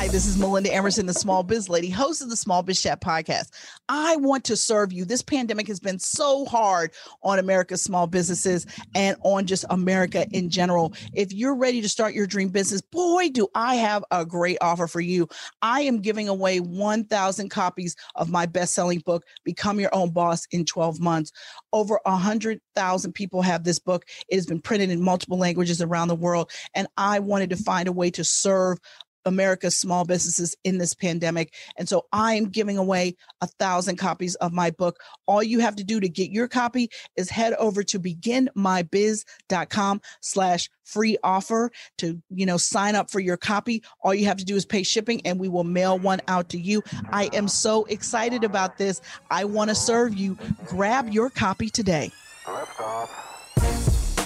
Hi, 0.00 0.08
this 0.08 0.26
is 0.26 0.38
Melinda 0.38 0.72
Emerson, 0.72 1.04
the 1.04 1.12
Small 1.12 1.42
Biz 1.42 1.68
Lady, 1.68 1.90
host 1.90 2.22
of 2.22 2.30
the 2.30 2.36
Small 2.36 2.62
Biz 2.62 2.80
Chat 2.80 3.02
podcast. 3.02 3.50
I 3.86 4.16
want 4.16 4.44
to 4.44 4.56
serve 4.56 4.94
you. 4.94 5.04
This 5.04 5.20
pandemic 5.20 5.68
has 5.68 5.78
been 5.78 5.98
so 5.98 6.46
hard 6.46 6.92
on 7.22 7.38
America's 7.38 7.82
small 7.82 8.06
businesses 8.06 8.64
and 8.94 9.18
on 9.24 9.44
just 9.44 9.66
America 9.68 10.26
in 10.30 10.48
general. 10.48 10.94
If 11.12 11.34
you're 11.34 11.54
ready 11.54 11.82
to 11.82 11.88
start 11.90 12.14
your 12.14 12.26
dream 12.26 12.48
business, 12.48 12.80
boy, 12.80 13.28
do 13.28 13.48
I 13.54 13.74
have 13.74 14.02
a 14.10 14.24
great 14.24 14.56
offer 14.62 14.86
for 14.86 15.02
you. 15.02 15.28
I 15.60 15.82
am 15.82 16.00
giving 16.00 16.30
away 16.30 16.60
1,000 16.60 17.50
copies 17.50 17.94
of 18.14 18.30
my 18.30 18.46
best 18.46 18.72
selling 18.72 19.00
book, 19.00 19.24
Become 19.44 19.80
Your 19.80 19.94
Own 19.94 20.12
Boss 20.12 20.46
in 20.50 20.64
12 20.64 20.98
Months. 20.98 21.30
Over 21.74 22.00
100,000 22.04 23.12
people 23.12 23.42
have 23.42 23.64
this 23.64 23.78
book. 23.78 24.06
It 24.30 24.36
has 24.36 24.46
been 24.46 24.62
printed 24.62 24.88
in 24.88 25.04
multiple 25.04 25.36
languages 25.36 25.82
around 25.82 26.08
the 26.08 26.14
world. 26.14 26.50
And 26.74 26.88
I 26.96 27.18
wanted 27.18 27.50
to 27.50 27.56
find 27.56 27.86
a 27.86 27.92
way 27.92 28.10
to 28.12 28.24
serve 28.24 28.78
America's 29.24 29.76
small 29.76 30.04
businesses 30.04 30.56
in 30.64 30.78
this 30.78 30.94
pandemic. 30.94 31.54
And 31.76 31.88
so 31.88 32.06
I 32.12 32.34
am 32.34 32.48
giving 32.48 32.78
away 32.78 33.16
a 33.40 33.46
thousand 33.46 33.96
copies 33.96 34.34
of 34.36 34.52
my 34.52 34.70
book. 34.70 34.98
All 35.26 35.42
you 35.42 35.60
have 35.60 35.76
to 35.76 35.84
do 35.84 36.00
to 36.00 36.08
get 36.08 36.30
your 36.30 36.48
copy 36.48 36.90
is 37.16 37.30
head 37.30 37.54
over 37.54 37.82
to 37.84 37.98
beginmybiz.com 37.98 40.00
slash 40.20 40.70
free 40.84 41.16
offer 41.22 41.70
to, 41.98 42.20
you 42.30 42.46
know, 42.46 42.56
sign 42.56 42.94
up 42.94 43.10
for 43.10 43.20
your 43.20 43.36
copy. 43.36 43.82
All 44.02 44.14
you 44.14 44.26
have 44.26 44.38
to 44.38 44.44
do 44.44 44.56
is 44.56 44.64
pay 44.64 44.82
shipping 44.82 45.22
and 45.24 45.38
we 45.38 45.48
will 45.48 45.64
mail 45.64 45.98
one 45.98 46.20
out 46.28 46.48
to 46.50 46.58
you. 46.58 46.82
I 47.10 47.30
am 47.32 47.48
so 47.48 47.84
excited 47.84 48.44
about 48.44 48.78
this. 48.78 49.00
I 49.30 49.44
want 49.44 49.70
to 49.70 49.74
serve 49.74 50.14
you. 50.14 50.36
Grab 50.66 51.10
your 51.10 51.30
copy 51.30 51.70
today. 51.70 52.10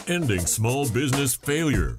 Ending 0.07 0.41
small 0.41 0.89
business 0.89 1.35
failure 1.35 1.99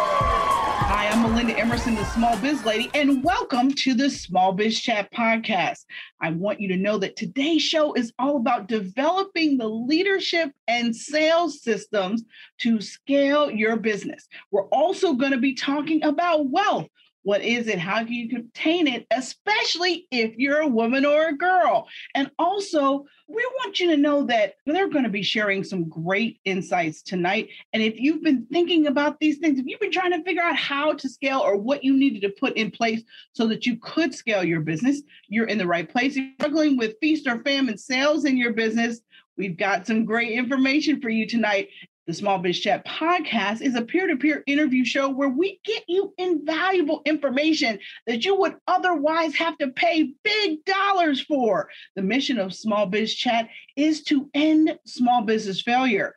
Hi, 1.01 1.07
I'm 1.07 1.23
Melinda 1.23 1.57
Emerson, 1.57 1.95
the 1.95 2.05
Small 2.05 2.37
Biz 2.37 2.63
Lady, 2.63 2.91
and 2.93 3.23
welcome 3.23 3.73
to 3.73 3.95
the 3.95 4.07
Small 4.07 4.53
Biz 4.53 4.79
Chat 4.79 5.11
podcast. 5.11 5.79
I 6.21 6.29
want 6.29 6.61
you 6.61 6.67
to 6.67 6.77
know 6.77 6.99
that 6.99 7.15
today's 7.15 7.63
show 7.63 7.93
is 7.93 8.13
all 8.19 8.37
about 8.37 8.67
developing 8.67 9.57
the 9.57 9.67
leadership 9.67 10.51
and 10.67 10.95
sales 10.95 11.63
systems 11.63 12.23
to 12.59 12.79
scale 12.81 13.49
your 13.49 13.77
business. 13.77 14.27
We're 14.51 14.67
also 14.67 15.13
going 15.13 15.31
to 15.31 15.39
be 15.39 15.55
talking 15.55 16.03
about 16.03 16.51
wealth. 16.51 16.87
What 17.23 17.41
is 17.43 17.67
it? 17.67 17.77
How 17.77 17.99
can 17.99 18.13
you 18.13 18.37
obtain 18.37 18.87
it, 18.87 19.05
especially 19.11 20.07
if 20.11 20.35
you're 20.37 20.59
a 20.59 20.67
woman 20.67 21.05
or 21.05 21.27
a 21.27 21.37
girl? 21.37 21.87
And 22.15 22.31
also, 22.39 23.05
we 23.27 23.45
want 23.59 23.79
you 23.79 23.91
to 23.91 23.97
know 23.97 24.25
that 24.25 24.55
they're 24.65 24.89
going 24.89 25.03
to 25.03 25.09
be 25.09 25.21
sharing 25.21 25.63
some 25.63 25.87
great 25.87 26.39
insights 26.45 27.01
tonight. 27.01 27.49
And 27.73 27.83
if 27.83 27.99
you've 27.99 28.23
been 28.23 28.47
thinking 28.51 28.87
about 28.87 29.19
these 29.19 29.37
things, 29.37 29.59
if 29.59 29.65
you've 29.67 29.79
been 29.79 29.91
trying 29.91 30.11
to 30.11 30.23
figure 30.23 30.41
out 30.41 30.55
how 30.55 30.93
to 30.93 31.09
scale 31.09 31.39
or 31.39 31.57
what 31.57 31.83
you 31.83 31.95
needed 31.95 32.21
to 32.23 32.29
put 32.39 32.57
in 32.57 32.71
place 32.71 33.03
so 33.33 33.47
that 33.47 33.65
you 33.65 33.77
could 33.77 34.15
scale 34.15 34.43
your 34.43 34.61
business, 34.61 35.01
you're 35.27 35.47
in 35.47 35.59
the 35.59 35.67
right 35.67 35.89
place. 35.89 36.13
If 36.13 36.17
you're 36.17 36.33
struggling 36.39 36.77
with 36.77 36.99
feast 36.99 37.27
or 37.27 37.43
famine 37.43 37.77
sales 37.77 38.25
in 38.25 38.35
your 38.37 38.53
business, 38.53 39.01
We've 39.37 39.57
got 39.57 39.87
some 39.87 40.05
great 40.05 40.33
information 40.33 41.01
for 41.01 41.09
you 41.09 41.25
tonight. 41.25 41.69
The 42.11 42.17
Small 42.17 42.39
Biz 42.39 42.59
Chat 42.59 42.85
podcast 42.85 43.61
is 43.61 43.75
a 43.75 43.83
peer 43.83 44.05
to 44.05 44.17
peer 44.17 44.43
interview 44.45 44.83
show 44.83 45.07
where 45.07 45.29
we 45.29 45.61
get 45.63 45.85
you 45.87 46.13
invaluable 46.17 47.01
information 47.05 47.79
that 48.05 48.25
you 48.25 48.35
would 48.35 48.57
otherwise 48.67 49.33
have 49.35 49.57
to 49.59 49.69
pay 49.69 50.11
big 50.21 50.65
dollars 50.65 51.21
for. 51.21 51.69
The 51.95 52.01
mission 52.01 52.37
of 52.37 52.53
Small 52.53 52.85
Biz 52.85 53.15
Chat 53.15 53.47
is 53.77 54.03
to 54.03 54.29
end 54.33 54.77
small 54.85 55.21
business 55.21 55.61
failure. 55.61 56.13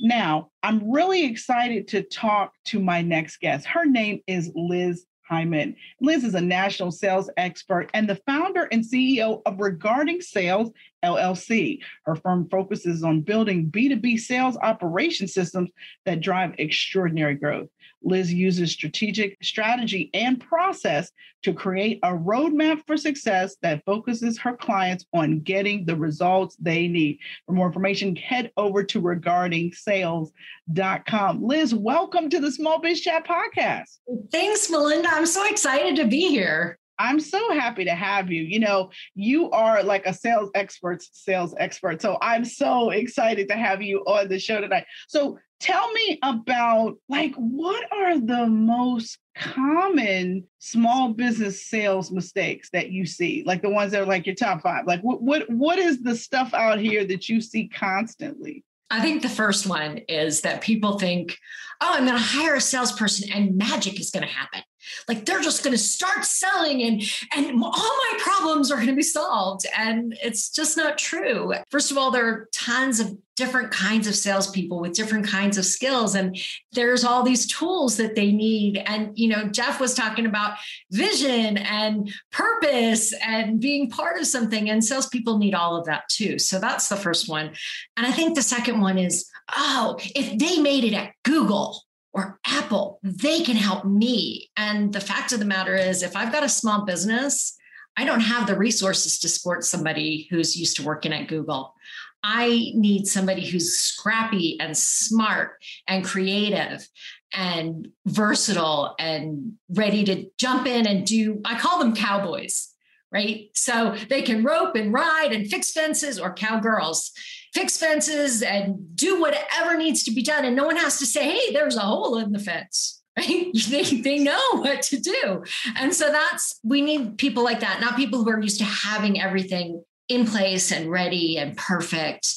Now, 0.00 0.50
I'm 0.64 0.90
really 0.90 1.24
excited 1.26 1.86
to 1.88 2.02
talk 2.02 2.52
to 2.64 2.80
my 2.80 3.02
next 3.02 3.36
guest. 3.36 3.64
Her 3.64 3.86
name 3.86 4.18
is 4.26 4.50
Liz 4.56 5.06
Heiman. 5.30 5.76
Liz 6.00 6.24
is 6.24 6.34
a 6.34 6.40
national 6.40 6.90
sales 6.90 7.30
expert 7.36 7.90
and 7.94 8.08
the 8.08 8.20
founder 8.26 8.68
and 8.72 8.84
CEO 8.84 9.42
of 9.46 9.60
Regarding 9.60 10.20
Sales 10.20 10.70
LLC. 11.04 11.80
Her 12.04 12.16
firm 12.16 12.48
focuses 12.48 13.04
on 13.04 13.20
building 13.20 13.70
B2B 13.70 14.18
sales 14.18 14.56
operation 14.56 15.28
systems 15.28 15.70
that 16.04 16.20
drive 16.20 16.54
extraordinary 16.58 17.34
growth. 17.34 17.68
Liz 18.02 18.32
uses 18.32 18.72
strategic 18.72 19.36
strategy 19.42 20.08
and 20.14 20.40
process 20.40 21.12
to 21.42 21.52
create 21.52 21.98
a 22.02 22.12
roadmap 22.12 22.80
for 22.86 22.96
success 22.96 23.56
that 23.62 23.84
focuses 23.84 24.38
her 24.38 24.56
clients 24.56 25.04
on 25.12 25.40
getting 25.40 25.84
the 25.84 25.96
results 25.96 26.56
they 26.56 26.88
need. 26.88 27.18
For 27.46 27.52
more 27.52 27.66
information, 27.66 28.16
head 28.16 28.50
over 28.56 28.82
to 28.84 29.00
regarding-sales.com. 29.00 31.42
Liz, 31.42 31.74
welcome 31.74 32.30
to 32.30 32.40
the 32.40 32.52
Small 32.52 32.80
Biz 32.80 33.00
Chat 33.00 33.26
podcast. 33.26 33.98
Thanks, 34.30 34.70
Melinda. 34.70 35.08
I'm 35.10 35.26
so 35.26 35.44
excited 35.48 35.96
to 35.96 36.06
be 36.06 36.28
here. 36.28 36.78
I'm 36.98 37.20
so 37.20 37.52
happy 37.52 37.84
to 37.84 37.94
have 37.94 38.30
you. 38.30 38.42
You 38.42 38.58
know, 38.58 38.90
you 39.14 39.50
are 39.50 39.84
like 39.84 40.04
a 40.06 40.12
sales 40.12 40.50
expert, 40.54 41.02
sales 41.12 41.54
expert. 41.58 42.02
So 42.02 42.18
I'm 42.20 42.44
so 42.44 42.90
excited 42.90 43.48
to 43.48 43.54
have 43.54 43.80
you 43.82 44.00
on 44.00 44.28
the 44.28 44.40
show 44.40 44.60
tonight. 44.60 44.84
So 45.06 45.38
tell 45.60 45.90
me 45.92 46.18
about 46.22 46.96
like 47.08 47.34
what 47.34 47.84
are 47.92 48.18
the 48.18 48.46
most 48.46 49.18
common 49.36 50.44
small 50.58 51.12
business 51.12 51.64
sales 51.66 52.10
mistakes 52.10 52.70
that 52.70 52.90
you 52.90 53.06
see? 53.06 53.42
Like 53.46 53.62
the 53.62 53.70
ones 53.70 53.92
that 53.92 54.02
are 54.02 54.06
like 54.06 54.26
your 54.26 54.34
top 54.34 54.62
5. 54.62 54.86
Like 54.86 55.00
what 55.00 55.22
what 55.22 55.48
what 55.50 55.78
is 55.78 56.02
the 56.02 56.16
stuff 56.16 56.54
out 56.54 56.78
here 56.78 57.04
that 57.04 57.28
you 57.28 57.40
see 57.40 57.68
constantly? 57.68 58.64
I 58.90 59.00
think 59.00 59.22
the 59.22 59.28
first 59.28 59.66
one 59.66 59.98
is 60.08 60.40
that 60.42 60.62
people 60.62 60.98
think, 60.98 61.36
oh, 61.80 61.94
I'm 61.94 62.06
going 62.06 62.16
to 62.16 62.22
hire 62.22 62.54
a 62.54 62.60
salesperson 62.60 63.30
and 63.30 63.56
magic 63.56 64.00
is 64.00 64.10
going 64.10 64.26
to 64.26 64.32
happen. 64.32 64.62
Like 65.08 65.24
they're 65.24 65.40
just 65.40 65.62
going 65.62 65.76
to 65.76 65.82
start 65.82 66.24
selling 66.24 66.82
and 66.82 67.02
and 67.34 67.62
all 67.62 67.72
my 67.72 68.18
problems 68.18 68.70
are 68.70 68.76
going 68.76 68.88
to 68.88 68.94
be 68.94 69.02
solved. 69.02 69.66
And 69.76 70.16
it's 70.22 70.50
just 70.50 70.76
not 70.76 70.98
true. 70.98 71.54
First 71.70 71.90
of 71.90 71.98
all, 71.98 72.10
there 72.10 72.26
are 72.26 72.48
tons 72.52 73.00
of 73.00 73.16
different 73.38 73.70
kinds 73.70 74.08
of 74.08 74.16
salespeople 74.16 74.80
with 74.80 74.94
different 74.94 75.24
kinds 75.24 75.56
of 75.56 75.64
skills. 75.64 76.16
And 76.16 76.36
there's 76.72 77.04
all 77.04 77.22
these 77.22 77.46
tools 77.46 77.96
that 77.96 78.16
they 78.16 78.32
need. 78.32 78.78
And, 78.78 79.16
you 79.16 79.28
know, 79.28 79.44
Jeff 79.44 79.80
was 79.80 79.94
talking 79.94 80.26
about 80.26 80.58
vision 80.90 81.56
and 81.56 82.12
purpose 82.32 83.14
and 83.24 83.60
being 83.60 83.90
part 83.90 84.18
of 84.18 84.26
something. 84.26 84.68
And 84.68 84.84
salespeople 84.84 85.38
need 85.38 85.54
all 85.54 85.76
of 85.76 85.86
that 85.86 86.08
too. 86.08 86.40
So 86.40 86.58
that's 86.58 86.88
the 86.88 86.96
first 86.96 87.28
one. 87.28 87.52
And 87.96 88.04
I 88.04 88.10
think 88.10 88.34
the 88.34 88.42
second 88.42 88.80
one 88.80 88.98
is, 88.98 89.30
oh, 89.56 89.96
if 90.16 90.36
they 90.36 90.60
made 90.60 90.82
it 90.82 90.94
at 90.94 91.12
Google, 91.24 91.84
or 92.12 92.38
Apple, 92.46 93.00
they 93.02 93.42
can 93.42 93.56
help 93.56 93.84
me. 93.84 94.50
And 94.56 94.92
the 94.92 95.00
fact 95.00 95.32
of 95.32 95.38
the 95.38 95.44
matter 95.44 95.74
is, 95.74 96.02
if 96.02 96.16
I've 96.16 96.32
got 96.32 96.44
a 96.44 96.48
small 96.48 96.84
business, 96.84 97.56
I 97.96 98.04
don't 98.04 98.20
have 98.20 98.46
the 98.46 98.56
resources 98.56 99.18
to 99.20 99.28
support 99.28 99.64
somebody 99.64 100.28
who's 100.30 100.56
used 100.56 100.76
to 100.76 100.84
working 100.84 101.12
at 101.12 101.28
Google. 101.28 101.74
I 102.22 102.72
need 102.74 103.06
somebody 103.06 103.46
who's 103.46 103.78
scrappy 103.78 104.58
and 104.60 104.76
smart 104.76 105.52
and 105.86 106.04
creative 106.04 106.88
and 107.32 107.88
versatile 108.06 108.94
and 108.98 109.54
ready 109.68 110.04
to 110.04 110.26
jump 110.38 110.66
in 110.66 110.86
and 110.86 111.06
do, 111.06 111.40
I 111.44 111.58
call 111.58 111.78
them 111.78 111.94
cowboys, 111.94 112.72
right? 113.12 113.50
So 113.54 113.96
they 114.08 114.22
can 114.22 114.44
rope 114.44 114.74
and 114.74 114.92
ride 114.92 115.32
and 115.32 115.48
fix 115.48 115.72
fences 115.72 116.18
or 116.18 116.32
cowgirls 116.32 117.12
fix 117.54 117.78
fences 117.78 118.42
and 118.42 118.96
do 118.96 119.20
whatever 119.20 119.76
needs 119.76 120.04
to 120.04 120.10
be 120.10 120.22
done. 120.22 120.44
And 120.44 120.56
no 120.56 120.66
one 120.66 120.76
has 120.76 120.98
to 120.98 121.06
say, 121.06 121.30
hey, 121.30 121.52
there's 121.52 121.76
a 121.76 121.80
hole 121.80 122.18
in 122.18 122.32
the 122.32 122.38
fence. 122.38 122.94
Right? 123.18 123.50
They, 123.68 123.82
they 123.82 124.18
know 124.20 124.40
what 124.52 124.80
to 124.82 125.00
do. 125.00 125.42
And 125.74 125.92
so 125.92 126.12
that's, 126.12 126.60
we 126.62 126.82
need 126.82 127.18
people 127.18 127.42
like 127.42 127.58
that, 127.60 127.80
not 127.80 127.96
people 127.96 128.22
who 128.22 128.30
are 128.30 128.40
used 128.40 128.58
to 128.58 128.64
having 128.64 129.20
everything 129.20 129.82
in 130.08 130.24
place 130.24 130.70
and 130.70 130.88
ready 130.88 131.36
and 131.36 131.56
perfect. 131.56 132.32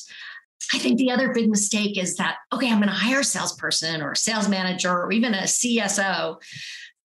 I 0.74 0.80
think 0.80 0.98
the 0.98 1.12
other 1.12 1.34
big 1.34 1.52
mistake 1.52 2.00
is 2.00 2.16
that, 2.16 2.38
okay, 2.52 2.72
I'm 2.72 2.78
going 2.78 2.88
to 2.88 2.96
hire 2.96 3.20
a 3.20 3.24
salesperson 3.24 4.02
or 4.02 4.14
a 4.14 4.16
sales 4.16 4.50
manager 4.50 4.92
or 4.92 5.12
even 5.12 5.36
a 5.36 5.44
CSO 5.44 6.42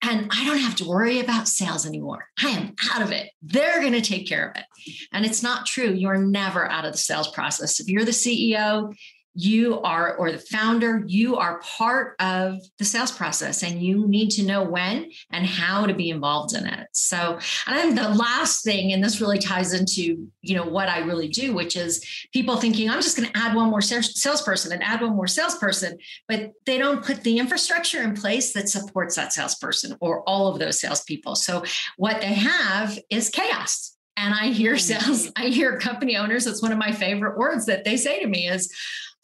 and 0.02 0.31
I 0.31 0.44
don't 0.44 0.58
have 0.58 0.76
to 0.76 0.88
worry 0.88 1.20
about 1.20 1.48
sales 1.48 1.87
anymore. 1.87 2.26
I 2.43 2.50
am 2.50 2.75
out 2.93 3.02
of 3.02 3.12
it. 3.12 3.31
They're 3.43 3.81
going 3.81 3.93
to 3.93 4.00
take 4.00 4.28
care 4.28 4.50
of 4.50 4.56
it. 4.56 4.64
And 5.12 5.25
it's 5.25 5.43
not 5.43 5.66
true. 5.66 5.93
You're 5.93 6.19
never 6.19 6.70
out 6.70 6.84
of 6.84 6.93
the 6.93 6.98
sales 6.98 7.28
process. 7.28 7.81
If 7.81 7.88
you're 7.88 8.04
the 8.04 8.10
CEO, 8.10 8.94
you 9.38 9.81
are, 9.83 10.17
or 10.17 10.33
the 10.33 10.38
founder, 10.38 11.05
you 11.06 11.37
are 11.37 11.61
part 11.61 12.17
of 12.21 12.59
the 12.79 12.87
sales 12.87 13.12
process 13.12 13.62
and 13.62 13.83
you 13.83 14.09
need 14.09 14.31
to 14.31 14.43
know 14.43 14.62
when 14.62 15.11
and 15.31 15.47
how 15.47 15.85
to 15.85 15.93
be 15.93 16.09
involved 16.09 16.55
in 16.55 16.65
it. 16.65 16.88
So, 16.93 17.38
and 17.67 17.77
I 17.77 17.83
think 17.83 17.97
the 17.97 18.09
last 18.09 18.65
thing, 18.65 18.94
and 18.94 19.05
this 19.05 19.21
really 19.21 19.38
ties 19.38 19.75
into, 19.75 20.27
you 20.41 20.56
know, 20.56 20.65
what 20.65 20.88
I 20.88 21.00
really 21.00 21.29
do, 21.29 21.53
which 21.53 21.77
is 21.77 22.03
people 22.33 22.56
thinking, 22.56 22.88
I'm 22.88 23.03
just 23.03 23.15
going 23.15 23.29
to 23.31 23.38
add 23.38 23.55
one 23.55 23.69
more 23.69 23.83
salesperson 23.83 24.73
and 24.73 24.83
add 24.83 25.03
one 25.03 25.15
more 25.15 25.27
salesperson, 25.27 25.99
but 26.29 26.53
they 26.65 26.79
don't 26.79 27.05
put 27.05 27.23
the 27.23 27.39
infrastructure 27.39 28.03
in 28.03 28.15
place 28.15 28.55
that 28.55 28.71
supports 28.71 29.17
that 29.17 29.35
salesperson 29.35 29.99
or 30.00 30.23
all 30.27 30.49
of 30.49 30.59
those 30.59 30.81
salespeople. 30.81 31.37
So, 31.37 31.62
what 31.99 32.23
they 32.23 32.32
have 32.32 32.99
is 33.11 33.29
chaos 33.29 33.97
and 34.17 34.35
i 34.35 34.49
hear 34.49 34.75
mm-hmm. 34.75 35.05
sales 35.05 35.31
i 35.37 35.47
hear 35.47 35.79
company 35.79 36.17
owners 36.17 36.44
that's 36.44 36.62
one 36.62 36.73
of 36.73 36.79
my 36.79 36.93
favorite 36.93 37.37
words 37.37 37.67
that 37.67 37.85
they 37.85 37.97
say 37.97 38.21
to 38.21 38.27
me 38.27 38.49
is 38.49 38.73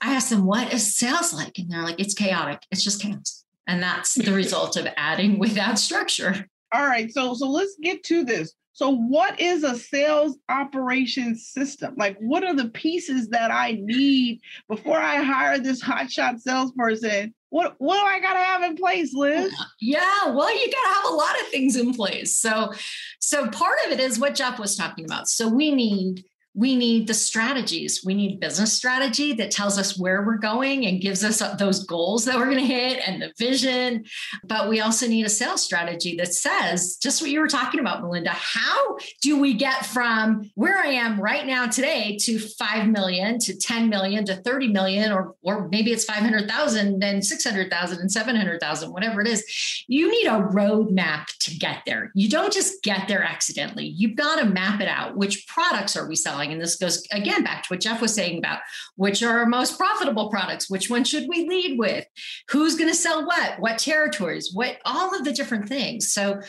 I 0.03 0.15
asked 0.15 0.31
them, 0.31 0.45
what 0.45 0.73
is 0.73 0.97
sales 0.97 1.33
like? 1.33 1.59
And 1.59 1.71
they're 1.71 1.85
like, 1.85 2.01
it's 2.01 2.15
chaotic. 2.15 2.61
It's 2.71 2.83
just 2.83 3.01
chaos. 3.01 3.45
And 3.69 3.83
that's 3.83 4.15
the 4.15 4.33
result 4.33 4.77
of 4.77 4.89
adding 4.97 5.39
without 5.39 5.79
structure. 5.79 6.49
All 6.75 6.87
right. 6.87 7.13
So 7.13 7.35
so 7.35 7.49
let's 7.49 7.77
get 7.81 8.03
to 8.05 8.25
this. 8.25 8.53
So 8.73 8.91
what 8.91 9.39
is 9.39 9.63
a 9.63 9.77
sales 9.77 10.39
operations 10.49 11.47
system? 11.49 11.95
Like 11.97 12.17
what 12.19 12.43
are 12.43 12.55
the 12.55 12.71
pieces 12.71 13.29
that 13.29 13.51
I 13.51 13.79
need 13.81 14.41
before 14.69 14.97
I 14.97 15.23
hire 15.23 15.59
this 15.59 15.83
hotshot 15.83 16.41
salesperson? 16.41 17.35
What 17.51 17.75
what 17.79 18.01
do 18.01 18.07
I 18.07 18.19
gotta 18.19 18.41
have 18.41 18.63
in 18.63 18.77
place, 18.77 19.15
Liz? 19.15 19.53
Yeah, 19.81 20.31
well, 20.31 20.53
you 20.53 20.73
gotta 20.73 20.95
have 20.95 21.13
a 21.13 21.15
lot 21.15 21.41
of 21.41 21.47
things 21.49 21.77
in 21.77 21.95
place. 21.95 22.37
So 22.37 22.73
so 23.21 23.49
part 23.49 23.77
of 23.87 23.93
it 23.93 24.01
is 24.01 24.19
what 24.19 24.35
Jeff 24.35 24.59
was 24.59 24.75
talking 24.75 25.05
about. 25.05 25.29
So 25.29 25.49
we 25.49 25.71
need 25.71 26.25
we 26.55 26.77
need 26.77 27.07
the 27.07 27.15
strategies. 27.15 28.03
We 28.05 28.15
need 28.15 28.41
business 28.41 28.73
strategy 28.73 29.33
that 29.35 29.51
tells 29.51 29.79
us 29.79 29.99
where 29.99 30.23
we're 30.23 30.37
going 30.37 30.85
and 30.85 31.01
gives 31.01 31.25
us 31.25 31.43
those 31.59 31.85
goals 31.85 32.27
that 32.27 32.37
we're 32.37 32.51
going 32.51 32.59
to 32.59 32.65
hit 32.67 33.07
and 33.07 33.23
the 33.23 33.33
vision. 33.39 34.05
But 34.45 34.69
we 34.69 34.81
also 34.81 35.07
need 35.07 35.25
a 35.25 35.31
sales 35.31 35.63
strategy 35.63 36.17
that 36.17 36.35
says 36.35 36.99
just 37.03 37.23
what 37.23 37.31
you 37.31 37.41
were 37.41 37.49
talking 37.49 37.81
about, 37.81 38.03
Melinda. 38.03 38.31
How 38.31 38.99
do 39.23 39.39
we 39.39 39.55
get 39.55 39.87
from 39.87 40.51
where 40.55 40.79
I 40.79 40.89
am 40.89 41.19
right 41.19 41.47
now 41.47 41.67
today 41.67 42.19
to 42.23 42.39
5 42.39 42.89
million 42.89 43.39
to 43.41 43.57
10 43.57 43.89
million 43.89 44.27
to 44.27 44.37
30 44.37 44.69
million, 44.69 45.11
or, 45.11 45.35
or 45.43 45.69
maybe 45.69 45.91
it's 45.91 46.05
500,000, 46.05 46.99
then 46.99 47.23
600,000 47.23 47.99
and 47.99 48.13
700,000, 48.13 48.93
whatever 48.93 49.23
it 49.23 49.29
is? 49.29 49.85
You 49.89 50.11
need 50.11 50.27
a 50.27 50.43
roadmap 50.43 51.27
to 51.41 51.57
get 51.57 51.83
there. 51.87 52.11
You 52.15 52.29
don't 52.29 52.53
just 52.53 52.83
get 52.83 53.09
there 53.09 53.23
accidentally. 53.23 53.87
You've 53.87 54.17
got 54.17 54.39
to 54.39 54.45
map 54.45 54.81
it 54.83 54.89
out. 54.89 55.17
Which 55.17 55.47
products 55.47 55.97
are 55.97 56.07
we 56.07 56.17
selling? 56.17 56.42
Selling. 56.43 56.53
And 56.53 56.61
this 56.61 56.77
goes 56.77 57.07
again 57.11 57.43
back 57.43 57.65
to 57.65 57.75
what 57.75 57.81
Jeff 57.81 58.01
was 58.01 58.15
saying 58.15 58.39
about 58.39 58.61
which 58.97 59.23
are 59.23 59.39
our 59.39 59.47
most 59.47 59.79
profitable 59.79 60.31
products, 60.31 60.71
which 60.71 60.91
one 60.91 61.05
should 61.05 61.29
we 61.29 61.49
lead 61.49 61.79
with, 61.79 62.07
who's 62.51 62.77
going 62.77 62.91
to 62.91 62.97
sell 62.97 63.27
what, 63.27 63.59
what 63.59 63.79
territories, 63.79 64.51
what 64.53 64.79
all 64.85 65.17
of 65.17 65.25
the 65.25 65.33
different 65.33 65.69
things. 65.69 66.13
So 66.13 66.41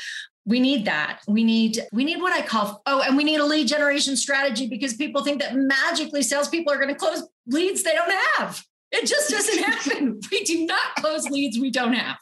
we 0.45 0.59
need 0.59 0.85
that. 0.85 1.21
We 1.27 1.43
need 1.43 1.79
we 1.93 2.03
need 2.03 2.19
what 2.19 2.33
i 2.33 2.41
call 2.45 2.81
oh 2.85 3.01
and 3.01 3.15
we 3.15 3.23
need 3.23 3.39
a 3.39 3.45
lead 3.45 3.67
generation 3.67 4.17
strategy 4.17 4.67
because 4.67 4.93
people 4.95 5.23
think 5.23 5.41
that 5.41 5.55
magically 5.55 6.21
salespeople 6.21 6.73
are 6.73 6.77
going 6.77 6.89
to 6.89 6.95
close 6.95 7.23
leads 7.47 7.83
they 7.83 7.93
don't 7.93 8.11
have. 8.37 8.61
It 8.91 9.07
just 9.07 9.29
doesn't 9.29 9.63
happen. 9.71 10.19
We 10.31 10.43
do 10.43 10.65
not 10.65 10.95
close 10.97 11.29
leads 11.29 11.57
we 11.57 11.71
don't 11.71 11.93
have. 11.93 12.17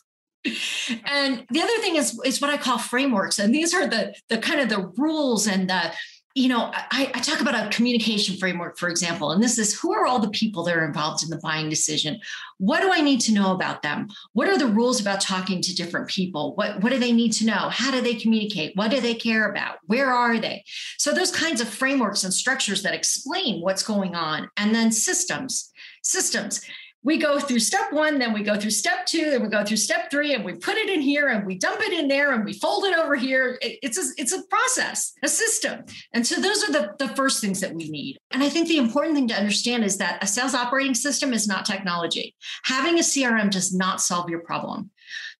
And 1.06 1.46
the 1.50 1.62
other 1.62 1.78
thing 1.82 1.96
is 1.96 2.20
is 2.24 2.40
what 2.40 2.52
i 2.52 2.58
call 2.58 2.78
frameworks. 2.78 3.40
And 3.40 3.56
these 3.56 3.74
are 3.74 3.88
the 3.88 4.14
the 4.30 4.38
kind 4.38 4.60
of 4.60 4.70
the 4.70 4.92
rules 4.98 5.48
and 5.48 5.68
the 5.68 5.92
you 6.34 6.48
know, 6.48 6.72
I, 6.74 7.12
I, 7.14 7.20
talk 7.20 7.42
about 7.42 7.56
a 7.56 7.70
communication 7.76 8.38
framework, 8.38 8.78
for 8.78 8.88
example, 8.88 9.32
and 9.32 9.44
this 9.44 9.58
is 9.58 9.78
who 9.78 9.94
are 9.94 10.06
all 10.06 10.20
the 10.20 10.30
people 10.30 10.64
that 10.64 10.76
are 10.76 10.86
involved 10.86 11.24
in 11.24 11.30
the 11.30 11.40
buying 11.44 11.70
decision? 11.70 12.20
What 12.58 12.82
do 12.82 12.92
I 12.92 13.02
need 13.02 13.20
to 13.22 13.34
know 13.34 13.54
about 13.54 13.82
them? 13.82 14.08
What 14.34 14.48
are 14.48 14.58
the 14.58 14.68
rules 14.68 15.02
about 15.02 15.20
talking 15.20 15.62
to 15.62 15.76
different 15.76 16.08
people? 16.08 16.56
What, 16.56 16.82
what 16.82 16.92
do 16.92 17.00
they 17.00 17.12
need 17.12 17.34
to 17.34 17.46
know? 17.46 17.70
How 17.70 17.92
do 17.92 18.00
they 18.00 18.16
communicate? 18.16 18.76
What 18.76 18.92
do 18.92 19.02
they 19.02 19.14
care 19.14 19.50
about? 19.50 19.80
Where 19.88 20.12
are 20.12 20.40
they? 20.40 20.64
So, 20.98 21.12
those 21.12 21.32
kinds 21.32 21.60
of 21.60 21.68
frameworks 21.68 22.24
and 22.24 22.34
structures 22.34 22.84
that 22.84 22.94
explain 22.94 23.62
what's 23.62 23.84
going 23.84 24.16
on, 24.16 24.50
and 24.56 24.74
then 24.74 24.92
systems. 24.92 25.70
Systems 26.04 26.62
we 27.04 27.18
go 27.18 27.40
through 27.40 27.60
step 27.60 27.92
one, 27.92 28.20
then 28.20 28.32
we 28.32 28.44
go 28.44 28.60
through 28.60 28.72
step 28.72 29.06
two, 29.06 29.32
then 29.32 29.42
we 29.42 29.48
go 29.48 29.66
through 29.66 29.78
step 29.78 30.12
three, 30.12 30.36
and 30.36 30.46
we 30.46 30.54
put 30.54 30.76
it 30.76 30.90
in 30.90 31.02
here 31.02 31.30
and 31.30 31.46
we 31.46 31.58
dump 31.58 31.82
it 31.82 31.94
in 31.94 32.08
there 32.08 32.34
and 32.34 32.46
we 32.46 32.54
fold 32.54 32.86
it 32.86 32.96
over 32.96 33.16
here. 33.16 33.58
It's 33.62 33.98
a, 33.98 34.04
it's 34.22 34.34
a 34.34 34.44
process, 34.44 35.14
a 35.24 35.28
system. 35.28 35.84
And 36.14 36.26
so 36.26 36.40
those 36.40 36.64
are 36.64 36.72
the, 36.72 36.94
the 37.00 37.10
first 37.16 37.42
things 37.42 37.60
that 37.62 37.74
we 37.74 37.90
need. 37.90 38.18
And 38.32 38.44
I 38.44 38.50
think 38.50 38.68
the 38.68 38.78
important 38.78 39.16
thing 39.16 39.28
to 39.30 39.36
understand 39.36 39.84
is 39.84 39.98
that 39.98 40.24
a 40.24 40.28
sales 40.28 40.54
operating 40.54 40.94
system 40.94 41.34
is 41.34 41.48
not 41.48 41.66
technology. 41.66 42.36
Having 42.66 43.00
a 43.00 43.04
CRM 43.04 43.50
does 43.50 43.74
not 43.74 44.02
solve 44.02 44.30
your 44.30 44.42
problem. 44.42 44.92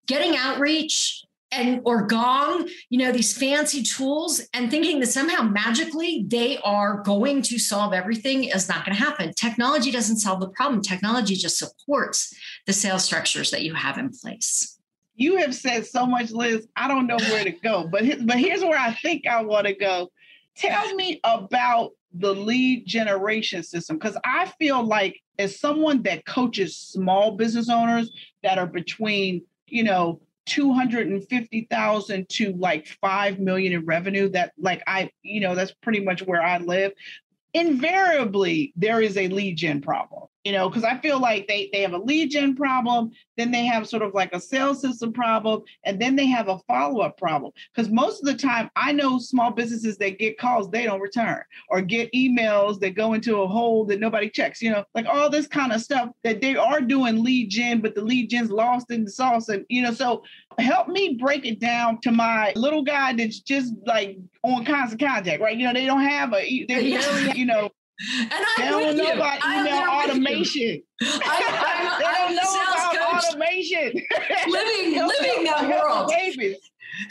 Getting 0.08 0.36
outreach, 0.36 1.24
and 1.52 1.82
or 1.84 2.04
gong 2.08 2.68
you 2.90 2.98
know 2.98 3.12
these 3.12 3.38
fancy 3.38 3.84
tools 3.84 4.42
and 4.54 4.72
thinking 4.72 5.00
that 5.00 5.08
somehow 5.08 5.42
magically 5.42 6.26
they 6.28 6.58
are 6.60 7.02
going 7.04 7.42
to 7.42 7.60
solve 7.60 7.94
everything 7.94 8.46
is 8.46 8.70
not 8.70 8.86
going 8.86 8.96
to 8.96 9.04
happen. 9.04 9.34
Technology 9.34 9.92
doesn't 9.92 10.18
solve 10.18 10.40
the 10.40 10.50
problem. 10.50 10.82
Technology 10.82 11.36
just 11.36 11.58
supports 11.58 12.34
the 12.66 12.74
sales 12.74 13.04
structures 13.04 13.52
that 13.52 13.64
you 13.64 13.74
have 13.74 13.98
in 13.98 14.10
place. 14.10 14.80
You 15.16 15.38
have 15.38 15.54
said 15.54 15.86
so 15.86 16.06
much 16.06 16.32
liz. 16.32 16.68
I 16.76 16.88
don't 16.88 17.08
know 17.08 17.18
where 17.18 17.44
to 17.44 17.52
go 17.52 17.88
but 17.88 18.04
but 18.26 18.38
here's 18.38 18.62
where 18.62 18.80
i 18.80 18.94
think 18.94 19.28
i 19.28 19.42
want 19.42 19.68
to 19.68 19.74
go. 19.74 20.10
Tell 20.56 20.94
me 20.96 21.20
about 21.24 21.92
the 22.14 22.34
lead 22.34 22.86
generation 22.86 23.64
system 23.64 23.98
because 23.98 24.18
i 24.26 24.46
feel 24.60 24.84
like 24.84 25.18
as 25.40 25.60
someone 25.60 26.04
that 26.04 26.26
coaches 26.26 26.78
small 26.78 27.38
business 27.38 27.70
owners 27.70 28.12
that 28.44 28.58
are 28.58 28.68
between 28.68 29.44
you 29.68 29.84
know 29.84 30.20
250,000 30.52 32.28
to 32.28 32.52
like 32.58 32.86
5 33.02 33.40
million 33.40 33.72
in 33.72 33.86
revenue 33.86 34.28
that 34.30 34.52
like 34.58 34.84
I 34.86 35.10
you 35.24 35.40
know 35.40 35.56
that's 35.56 35.72
pretty 35.72 36.02
much 36.02 36.22
where 36.24 36.42
I 36.42 36.58
live. 36.58 36.92
Invariably 37.54 38.74
there 38.76 39.02
is 39.02 39.16
a 39.16 39.30
lead 39.30 39.56
gen 39.56 39.80
problem 39.80 40.28
you 40.44 40.52
know 40.52 40.70
because 40.70 40.84
i 40.84 40.98
feel 41.00 41.20
like 41.20 41.48
they 41.48 41.70
they 41.72 41.82
have 41.82 41.94
a 41.94 41.98
lead 41.98 42.32
gen 42.32 42.56
problem 42.56 43.12
then 43.38 43.52
they 43.52 43.66
have 43.66 43.88
sort 43.88 44.04
of 44.04 44.14
like 44.14 44.34
a 44.34 44.40
sales 44.40 44.82
system 44.82 45.14
problem 45.14 45.62
and 45.86 46.00
then 46.02 46.16
they 46.16 46.26
have 46.26 46.48
a 46.48 46.58
follow-up 46.60 47.18
problem 47.18 47.52
because 47.74 47.92
most 47.92 48.20
of 48.20 48.26
the 48.26 48.36
time 48.36 48.70
i 48.76 48.92
know 48.92 49.18
small 49.20 49.52
businesses 49.52 49.98
that 49.98 50.20
get 50.20 50.38
calls 50.38 50.70
they 50.70 50.84
don't 50.84 51.02
return 51.02 51.42
or 51.70 51.82
get 51.82 52.12
emails 52.14 52.80
that 52.80 52.96
go 52.96 53.14
into 53.14 53.42
a 53.42 53.48
hole 53.48 53.86
that 53.86 54.00
nobody 54.00 54.30
checks 54.30 54.62
you 54.62 54.72
know 54.72 54.84
like 54.96 55.06
all 55.06 55.30
this 55.30 55.48
kind 55.48 55.72
of 55.72 55.82
stuff 55.82 56.10
that 56.24 56.42
they 56.42 56.56
are 56.56 56.82
doing 56.82 57.24
lead 57.24 57.50
gen 57.50 57.80
but 57.80 57.96
the 57.96 58.02
lead 58.02 58.30
gen's 58.30 58.52
lost 58.52 58.92
in 58.92 59.04
the 59.04 59.12
sauce 59.12 59.50
and 59.50 59.66
you 59.70 59.82
know 59.82 59.94
so 59.94 60.24
help 60.60 60.88
me 60.88 61.16
break 61.16 61.46
it 61.46 61.60
down 61.60 62.00
to 62.02 62.12
my 62.12 62.52
little 62.56 62.84
guy 62.84 63.14
that's 63.14 63.40
just 63.40 63.74
like 63.86 64.18
on 64.44 64.66
constant 64.66 65.02
contact, 65.02 65.42
right? 65.42 65.58
You 65.58 65.66
know, 65.68 65.74
they 65.74 65.86
don't 65.86 66.02
have 66.02 66.34
a, 66.34 66.66
they 66.66 66.88
yeah. 66.88 67.34
you 67.34 67.46
know, 67.46 67.70
and 68.20 68.32
I'm 68.32 68.46
they 68.58 68.70
don't 68.70 68.98
know 68.98 69.04
you. 69.04 69.14
about 69.14 69.40
email 69.46 69.90
automation. 69.90 70.84
I, 71.02 71.98
they 72.00 72.06
don't 72.06 72.36
know 72.36 72.52
about 72.64 73.26
automation. 73.26 74.06
Living, 74.48 75.08
living 75.08 75.44
that 75.46 75.68
world. 75.68 76.12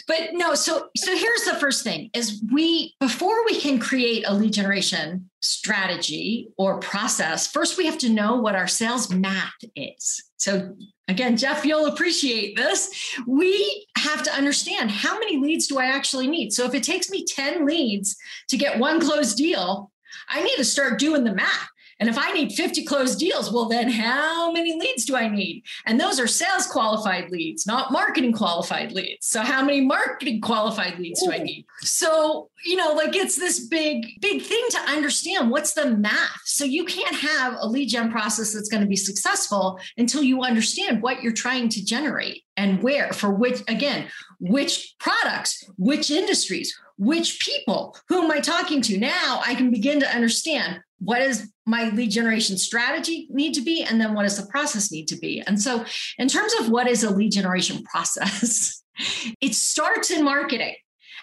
But 0.07 0.31
no, 0.33 0.55
so 0.55 0.89
so 0.97 1.17
here's 1.17 1.45
the 1.45 1.57
first 1.59 1.85
thing 1.85 2.11
is 2.15 2.43
we 2.53 2.95
before 3.01 3.45
we 3.45 3.59
can 3.59 3.79
create 3.79 4.25
a 4.27 4.35
lead 4.35 4.53
generation 4.53 5.31
strategy 5.41 6.49
or 6.59 6.79
process, 6.81 7.47
first 7.47 7.79
we 7.79 7.87
have 7.87 7.99
to 7.99 8.09
know 8.09 8.37
what 8.37 8.55
our 8.55 8.69
sales 8.69 9.11
math 9.11 9.55
is. 9.75 10.23
So 10.37 10.75
again, 11.09 11.37
Jeff, 11.37 11.65
you'll 11.65 11.87
appreciate 11.87 12.57
this. 12.57 13.15
We 13.27 13.87
have 13.97 14.23
to 14.23 14.33
understand 14.33 14.91
how 14.91 15.19
many 15.19 15.39
leads 15.39 15.67
do 15.67 15.79
I 15.79 15.87
actually 15.87 16.27
need? 16.27 16.53
So 16.53 16.65
if 16.67 16.75
it 16.75 16.83
takes 16.83 17.11
me 17.11 17.25
10 17.25 17.67
leads 17.67 18.17
to 18.49 18.57
get 18.57 18.79
one 18.79 19.01
closed 19.01 19.37
deal, 19.37 19.90
I 20.29 20.43
need 20.43 20.57
to 20.57 20.65
start 20.65 20.99
doing 20.99 21.25
the 21.25 21.35
math. 21.35 21.69
And 22.01 22.09
if 22.09 22.17
I 22.17 22.33
need 22.33 22.53
50 22.53 22.87
closed 22.87 23.19
deals, 23.19 23.53
well, 23.53 23.69
then 23.69 23.91
how 23.91 24.51
many 24.51 24.75
leads 24.81 25.05
do 25.05 25.15
I 25.15 25.29
need? 25.29 25.63
And 25.85 26.01
those 26.01 26.19
are 26.19 26.27
sales 26.27 26.67
qualified 26.67 27.31
leads, 27.31 27.67
not 27.67 27.93
marketing 27.93 28.33
qualified 28.33 28.93
leads. 28.93 29.27
So, 29.27 29.43
how 29.43 29.63
many 29.63 29.83
marketing 29.83 30.41
qualified 30.41 30.99
leads 30.99 31.23
do 31.23 31.31
I 31.31 31.39
need? 31.39 31.67
So, 31.81 32.49
you 32.65 32.77
know, 32.77 32.95
like 32.95 33.15
it's 33.15 33.37
this 33.37 33.61
big, 33.61 34.07
big 34.21 34.41
thing 34.41 34.65
to 34.71 34.79
understand 34.91 35.51
what's 35.51 35.75
the 35.75 35.91
math. 35.91 36.41
So, 36.47 36.65
you 36.65 36.87
can't 36.87 37.17
have 37.17 37.57
a 37.61 37.69
lead 37.69 37.91
gen 37.91 38.11
process 38.11 38.55
that's 38.55 38.71
going 38.71 38.83
to 38.83 38.89
be 38.89 38.97
successful 38.97 39.79
until 39.99 40.23
you 40.23 40.43
understand 40.43 41.03
what 41.03 41.23
you're 41.23 41.33
trying 41.33 41.69
to 41.69 41.85
generate 41.85 42.45
and 42.57 42.83
where, 42.83 43.13
for 43.13 43.31
which, 43.31 43.61
again, 43.69 44.07
which 44.41 44.95
products, 44.99 45.65
which 45.77 46.11
industries, 46.11 46.77
which 46.97 47.41
people, 47.41 47.97
who 48.09 48.23
am 48.23 48.31
I 48.31 48.41
talking 48.41 48.83
to? 48.83 48.99
Now 48.99 49.41
I 49.47 49.55
can 49.55 49.71
begin 49.71 50.01
to 50.01 50.15
understand 50.15 50.81
what 50.99 51.19
does 51.19 51.51
my 51.67 51.89
lead 51.91 52.11
generation 52.11 52.59
strategy 52.59 53.27
need 53.31 53.55
to 53.55 53.63
be? 53.63 53.83
And 53.83 54.01
then 54.01 54.15
what 54.15 54.25
does 54.25 54.37
the 54.37 54.51
process 54.51 54.93
need 54.93 55.09
to 55.09 55.17
be? 55.17 55.43
And 55.47 55.61
so, 55.61 55.85
in 56.19 56.29
terms 56.29 56.53
of 56.61 56.69
what 56.69 56.89
is 56.89 57.03
a 57.03 57.15
lead 57.15 57.33
generation 57.33 57.83
process, 57.91 58.83
it 59.41 59.55
starts 59.55 60.11
in 60.11 60.25
marketing. 60.25 60.75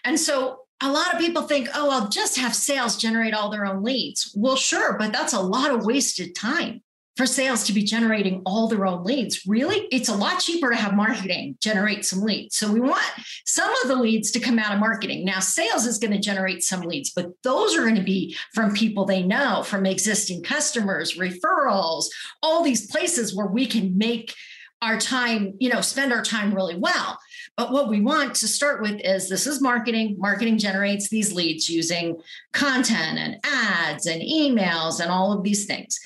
And 0.04 0.20
so, 0.20 0.62
a 0.82 0.92
lot 0.92 1.14
of 1.14 1.20
people 1.20 1.44
think, 1.44 1.70
oh, 1.74 1.90
I'll 1.90 2.10
just 2.10 2.38
have 2.38 2.54
sales 2.54 2.98
generate 2.98 3.34
all 3.34 3.50
their 3.50 3.66
own 3.66 3.84
leads. 3.84 4.32
Well, 4.36 4.56
sure, 4.56 4.96
but 4.98 5.12
that's 5.12 5.34
a 5.34 5.42
lot 5.42 5.72
of 5.72 5.86
wasted 5.86 6.36
time 6.36 6.84
for 7.18 7.26
sales 7.26 7.64
to 7.66 7.74
be 7.74 7.84
generating 7.84 8.42
all 8.46 8.68
their 8.68 8.86
own 8.86 9.04
leads. 9.04 9.46
Really, 9.48 9.88
it's 9.92 10.08
a 10.08 10.16
lot 10.16 10.40
cheaper 10.40 10.70
to 10.70 10.76
have 10.76 10.96
marketing 10.96 11.58
generate 11.60 12.06
some 12.06 12.22
leads. 12.22 12.58
So 12.58 12.72
we 12.72 12.80
want 12.80 13.04
some 13.46 13.70
of 13.82 13.88
the 13.88 13.96
leads 13.96 14.32
to 14.32 14.40
come 14.40 14.60
out 14.60 14.74
of 14.74 14.80
marketing. 14.80 15.26
Now, 15.26 15.40
sales 15.40 15.86
is 15.86 15.98
going 15.98 16.14
to 16.14 16.20
generate 16.20 16.64
some 16.64 16.82
leads, 16.82 17.10
but 17.10 17.32
those 17.44 17.76
are 17.76 17.82
going 17.82 17.96
to 17.96 18.04
be 18.04 18.38
from 18.54 18.74
people 18.74 19.06
they 19.06 19.24
know, 19.24 19.64
from 19.64 19.86
existing 19.86 20.44
customers, 20.44 21.18
referrals, 21.18 22.06
all 22.44 22.64
these 22.64 22.90
places 22.90 23.36
where 23.36 23.48
we 23.48 23.66
can 23.66 23.98
make 23.98 24.36
our 24.84 25.00
time, 25.00 25.56
you 25.60 25.70
know, 25.70 25.82
spend 25.82 26.14
our 26.14 26.22
time 26.22 26.54
really 26.54 26.76
well. 26.76 27.18
But 27.56 27.72
what 27.72 27.90
we 27.90 28.00
want 28.00 28.36
to 28.36 28.48
start 28.48 28.84
with 28.84 29.02
is 29.04 29.28
this 29.28 29.48
is 29.48 29.60
marketing. 29.60 30.16
Marketing 30.20 30.60
generates 30.60 31.10
these 31.10 31.34
leads 31.34 31.68
using 31.68 32.22
content 32.54 33.18
and 33.18 33.38
ads 33.44 34.06
and 34.06 34.22
emails 34.22 35.00
and 35.00 35.10
all 35.10 35.34
of 35.34 35.44
these 35.44 35.66
things. 35.66 36.00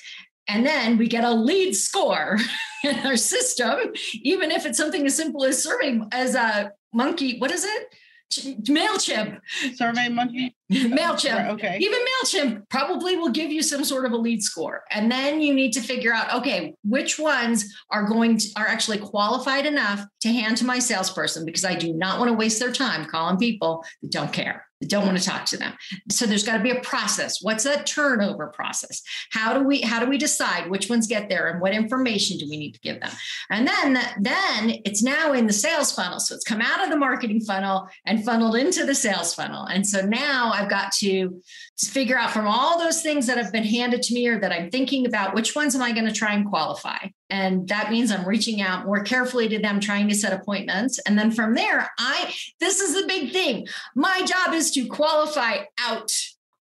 And 0.48 0.66
then 0.66 0.98
we 0.98 1.08
get 1.08 1.24
a 1.24 1.32
lead 1.32 1.74
score 1.74 2.38
in 2.84 2.98
our 3.00 3.16
system, 3.16 3.78
even 4.14 4.50
if 4.50 4.66
it's 4.66 4.78
something 4.78 5.06
as 5.06 5.16
simple 5.16 5.44
as 5.44 5.62
serving 5.62 6.08
as 6.12 6.34
a 6.34 6.72
monkey. 6.92 7.38
What 7.38 7.50
is 7.50 7.64
it? 7.64 7.94
MailChimp. 8.40 9.40
Survey 9.74 10.08
Monkey? 10.08 10.56
MailChimp. 10.70 11.50
Okay. 11.50 11.78
Even 11.80 11.98
MailChimp 11.98 12.68
probably 12.70 13.16
will 13.16 13.30
give 13.30 13.50
you 13.50 13.62
some 13.62 13.84
sort 13.84 14.06
of 14.06 14.12
a 14.12 14.16
lead 14.16 14.42
score. 14.42 14.84
And 14.90 15.10
then 15.10 15.40
you 15.40 15.52
need 15.54 15.72
to 15.72 15.80
figure 15.80 16.14
out, 16.14 16.32
okay, 16.34 16.74
which 16.82 17.18
ones 17.18 17.74
are 17.90 18.06
going 18.06 18.38
to 18.38 18.48
are 18.56 18.66
actually 18.66 18.98
qualified 18.98 19.66
enough 19.66 20.04
to 20.22 20.28
hand 20.28 20.56
to 20.58 20.64
my 20.64 20.78
salesperson 20.78 21.44
because 21.44 21.64
I 21.64 21.74
do 21.74 21.92
not 21.92 22.18
want 22.18 22.30
to 22.30 22.36
waste 22.36 22.58
their 22.58 22.72
time 22.72 23.04
calling 23.04 23.36
people 23.36 23.84
that 24.00 24.10
don't 24.10 24.32
care 24.32 24.66
don't 24.88 25.06
want 25.06 25.18
to 25.18 25.24
talk 25.24 25.44
to 25.46 25.56
them. 25.56 25.74
So 26.10 26.26
there's 26.26 26.44
got 26.44 26.56
to 26.56 26.62
be 26.62 26.70
a 26.70 26.80
process. 26.80 27.42
What's 27.42 27.64
that 27.64 27.86
turnover 27.86 28.48
process? 28.48 29.02
How 29.30 29.56
do 29.56 29.64
we 29.64 29.80
how 29.80 30.00
do 30.00 30.08
we 30.08 30.18
decide 30.18 30.70
which 30.70 30.88
ones 30.88 31.06
get 31.06 31.28
there 31.28 31.48
and 31.48 31.60
what 31.60 31.74
information 31.74 32.38
do 32.38 32.48
we 32.48 32.56
need 32.56 32.74
to 32.74 32.80
give 32.80 33.00
them? 33.00 33.10
And 33.50 33.66
then 33.66 33.94
then 34.20 34.80
it's 34.84 35.02
now 35.02 35.32
in 35.32 35.46
the 35.46 35.52
sales 35.52 35.92
funnel. 35.92 36.20
So 36.20 36.34
it's 36.34 36.44
come 36.44 36.60
out 36.60 36.82
of 36.82 36.90
the 36.90 36.96
marketing 36.96 37.40
funnel 37.40 37.88
and 38.06 38.24
funneled 38.24 38.56
into 38.56 38.84
the 38.84 38.94
sales 38.94 39.34
funnel. 39.34 39.64
And 39.64 39.86
so 39.86 40.00
now 40.04 40.52
i've 40.52 40.68
got 40.68 40.92
to 40.92 41.40
figure 41.88 42.18
out 42.18 42.30
from 42.30 42.46
all 42.46 42.78
those 42.78 43.02
things 43.02 43.26
that 43.26 43.38
have 43.38 43.52
been 43.52 43.64
handed 43.64 44.02
to 44.02 44.14
me 44.14 44.26
or 44.28 44.38
that 44.38 44.52
i'm 44.52 44.70
thinking 44.70 45.06
about 45.06 45.34
which 45.34 45.54
ones 45.54 45.74
am 45.74 45.82
i 45.82 45.92
going 45.92 46.06
to 46.06 46.12
try 46.12 46.32
and 46.34 46.48
qualify? 46.48 46.98
And 47.30 47.68
that 47.68 47.90
means 47.90 48.10
i'm 48.10 48.26
reaching 48.26 48.60
out 48.60 48.84
more 48.86 49.02
carefully 49.02 49.48
to 49.48 49.58
them 49.58 49.80
trying 49.80 50.08
to 50.08 50.14
set 50.14 50.32
appointments. 50.32 50.98
And 51.00 51.18
then 51.18 51.30
from 51.30 51.54
there 51.54 51.90
i 51.98 52.32
this 52.60 52.80
is 52.80 52.94
the 52.94 53.06
big 53.06 53.32
thing. 53.32 53.66
My 53.94 54.22
job 54.22 54.54
is 54.54 54.70
to 54.72 54.86
qualify 54.86 55.64
out 55.78 56.12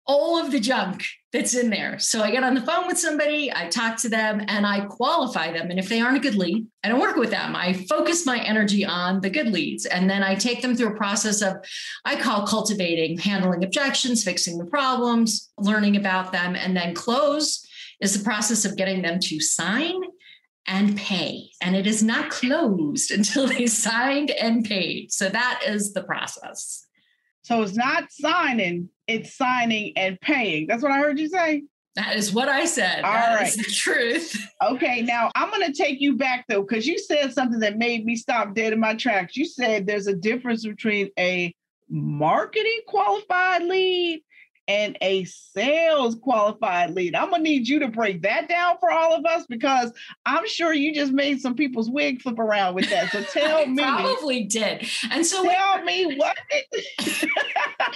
all 0.05 0.43
of 0.43 0.51
the 0.51 0.59
junk 0.59 1.05
that's 1.33 1.55
in 1.55 1.69
there. 1.69 1.97
So 1.97 2.21
I 2.21 2.31
get 2.31 2.43
on 2.43 2.55
the 2.55 2.61
phone 2.61 2.87
with 2.87 2.99
somebody, 2.99 3.51
I 3.53 3.67
talk 3.69 3.97
to 4.01 4.09
them, 4.09 4.43
and 4.47 4.65
I 4.65 4.81
qualify 4.81 5.53
them. 5.53 5.69
And 5.69 5.79
if 5.79 5.87
they 5.87 6.01
aren't 6.01 6.17
a 6.17 6.21
good 6.21 6.35
lead, 6.35 6.67
I 6.83 6.89
don't 6.89 6.99
work 6.99 7.15
with 7.15 7.31
them. 7.31 7.55
I 7.55 7.73
focus 7.73 8.25
my 8.25 8.39
energy 8.39 8.83
on 8.85 9.21
the 9.21 9.29
good 9.29 9.47
leads. 9.47 9.85
And 9.85 10.09
then 10.09 10.23
I 10.23 10.35
take 10.35 10.61
them 10.61 10.75
through 10.75 10.93
a 10.93 10.97
process 10.97 11.41
of, 11.41 11.57
I 12.03 12.17
call 12.17 12.45
cultivating, 12.45 13.17
handling 13.17 13.63
objections, 13.63 14.23
fixing 14.23 14.57
the 14.57 14.65
problems, 14.65 15.49
learning 15.57 15.95
about 15.95 16.33
them, 16.33 16.55
and 16.55 16.75
then 16.75 16.93
close 16.93 17.65
is 18.01 18.17
the 18.17 18.23
process 18.23 18.65
of 18.65 18.75
getting 18.75 19.01
them 19.01 19.19
to 19.21 19.39
sign 19.39 20.01
and 20.67 20.97
pay. 20.97 21.49
And 21.61 21.75
it 21.75 21.87
is 21.87 22.03
not 22.03 22.29
closed 22.29 23.11
until 23.17 23.47
they 23.47 23.67
signed 23.67 24.31
and 24.31 24.65
paid. 24.65 25.13
So 25.13 25.29
that 25.29 25.61
is 25.65 25.93
the 25.93 26.03
process. 26.03 26.87
So 27.43 27.61
it's 27.63 27.75
not 27.75 28.11
signing, 28.11 28.89
it's 29.11 29.35
signing 29.35 29.93
and 29.97 30.19
paying. 30.21 30.67
That's 30.67 30.83
what 30.83 30.91
I 30.91 30.99
heard 30.99 31.19
you 31.19 31.29
say. 31.29 31.63
That 31.95 32.15
is 32.15 32.33
what 32.33 32.47
I 32.47 32.65
said. 32.65 33.03
All 33.03 33.11
that 33.11 33.41
right. 33.41 33.53
the 33.53 33.63
truth. 33.63 34.47
Okay, 34.61 35.01
now 35.01 35.31
I'm 35.33 35.49
going 35.49 35.65
to 35.65 35.73
take 35.73 35.99
you 35.99 36.15
back 36.15 36.45
though, 36.47 36.61
because 36.61 36.85
you 36.85 36.99
said 36.99 37.33
something 37.33 37.61
that 37.61 37.79
made 37.79 38.05
me 38.05 38.15
stop 38.15 38.53
dead 38.53 38.73
in 38.73 38.79
my 38.79 38.93
tracks. 38.93 39.35
You 39.35 39.43
said 39.43 39.87
there's 39.87 40.05
a 40.05 40.13
difference 40.13 40.63
between 40.63 41.09
a 41.17 41.51
marketing 41.89 42.81
qualified 42.87 43.63
lead 43.63 44.21
and 44.67 44.97
a 45.01 45.25
sales 45.25 46.15
qualified 46.15 46.91
lead. 46.91 47.15
I'm 47.15 47.31
gonna 47.31 47.43
need 47.43 47.67
you 47.67 47.79
to 47.79 47.87
break 47.87 48.21
that 48.21 48.47
down 48.47 48.77
for 48.79 48.91
all 48.91 49.13
of 49.13 49.25
us 49.25 49.45
because 49.49 49.91
I'm 50.25 50.47
sure 50.47 50.73
you 50.73 50.93
just 50.93 51.11
made 51.11 51.41
some 51.41 51.55
people's 51.55 51.89
wig 51.89 52.21
flip 52.21 52.39
around 52.39 52.75
with 52.75 52.89
that. 52.89 53.11
So 53.11 53.23
tell 53.39 53.65
me, 53.65 53.81
probably 53.81 54.43
did. 54.43 54.87
And 55.09 55.25
so 55.25 55.43
tell 55.43 55.83
me 55.83 56.15
what 56.15 56.37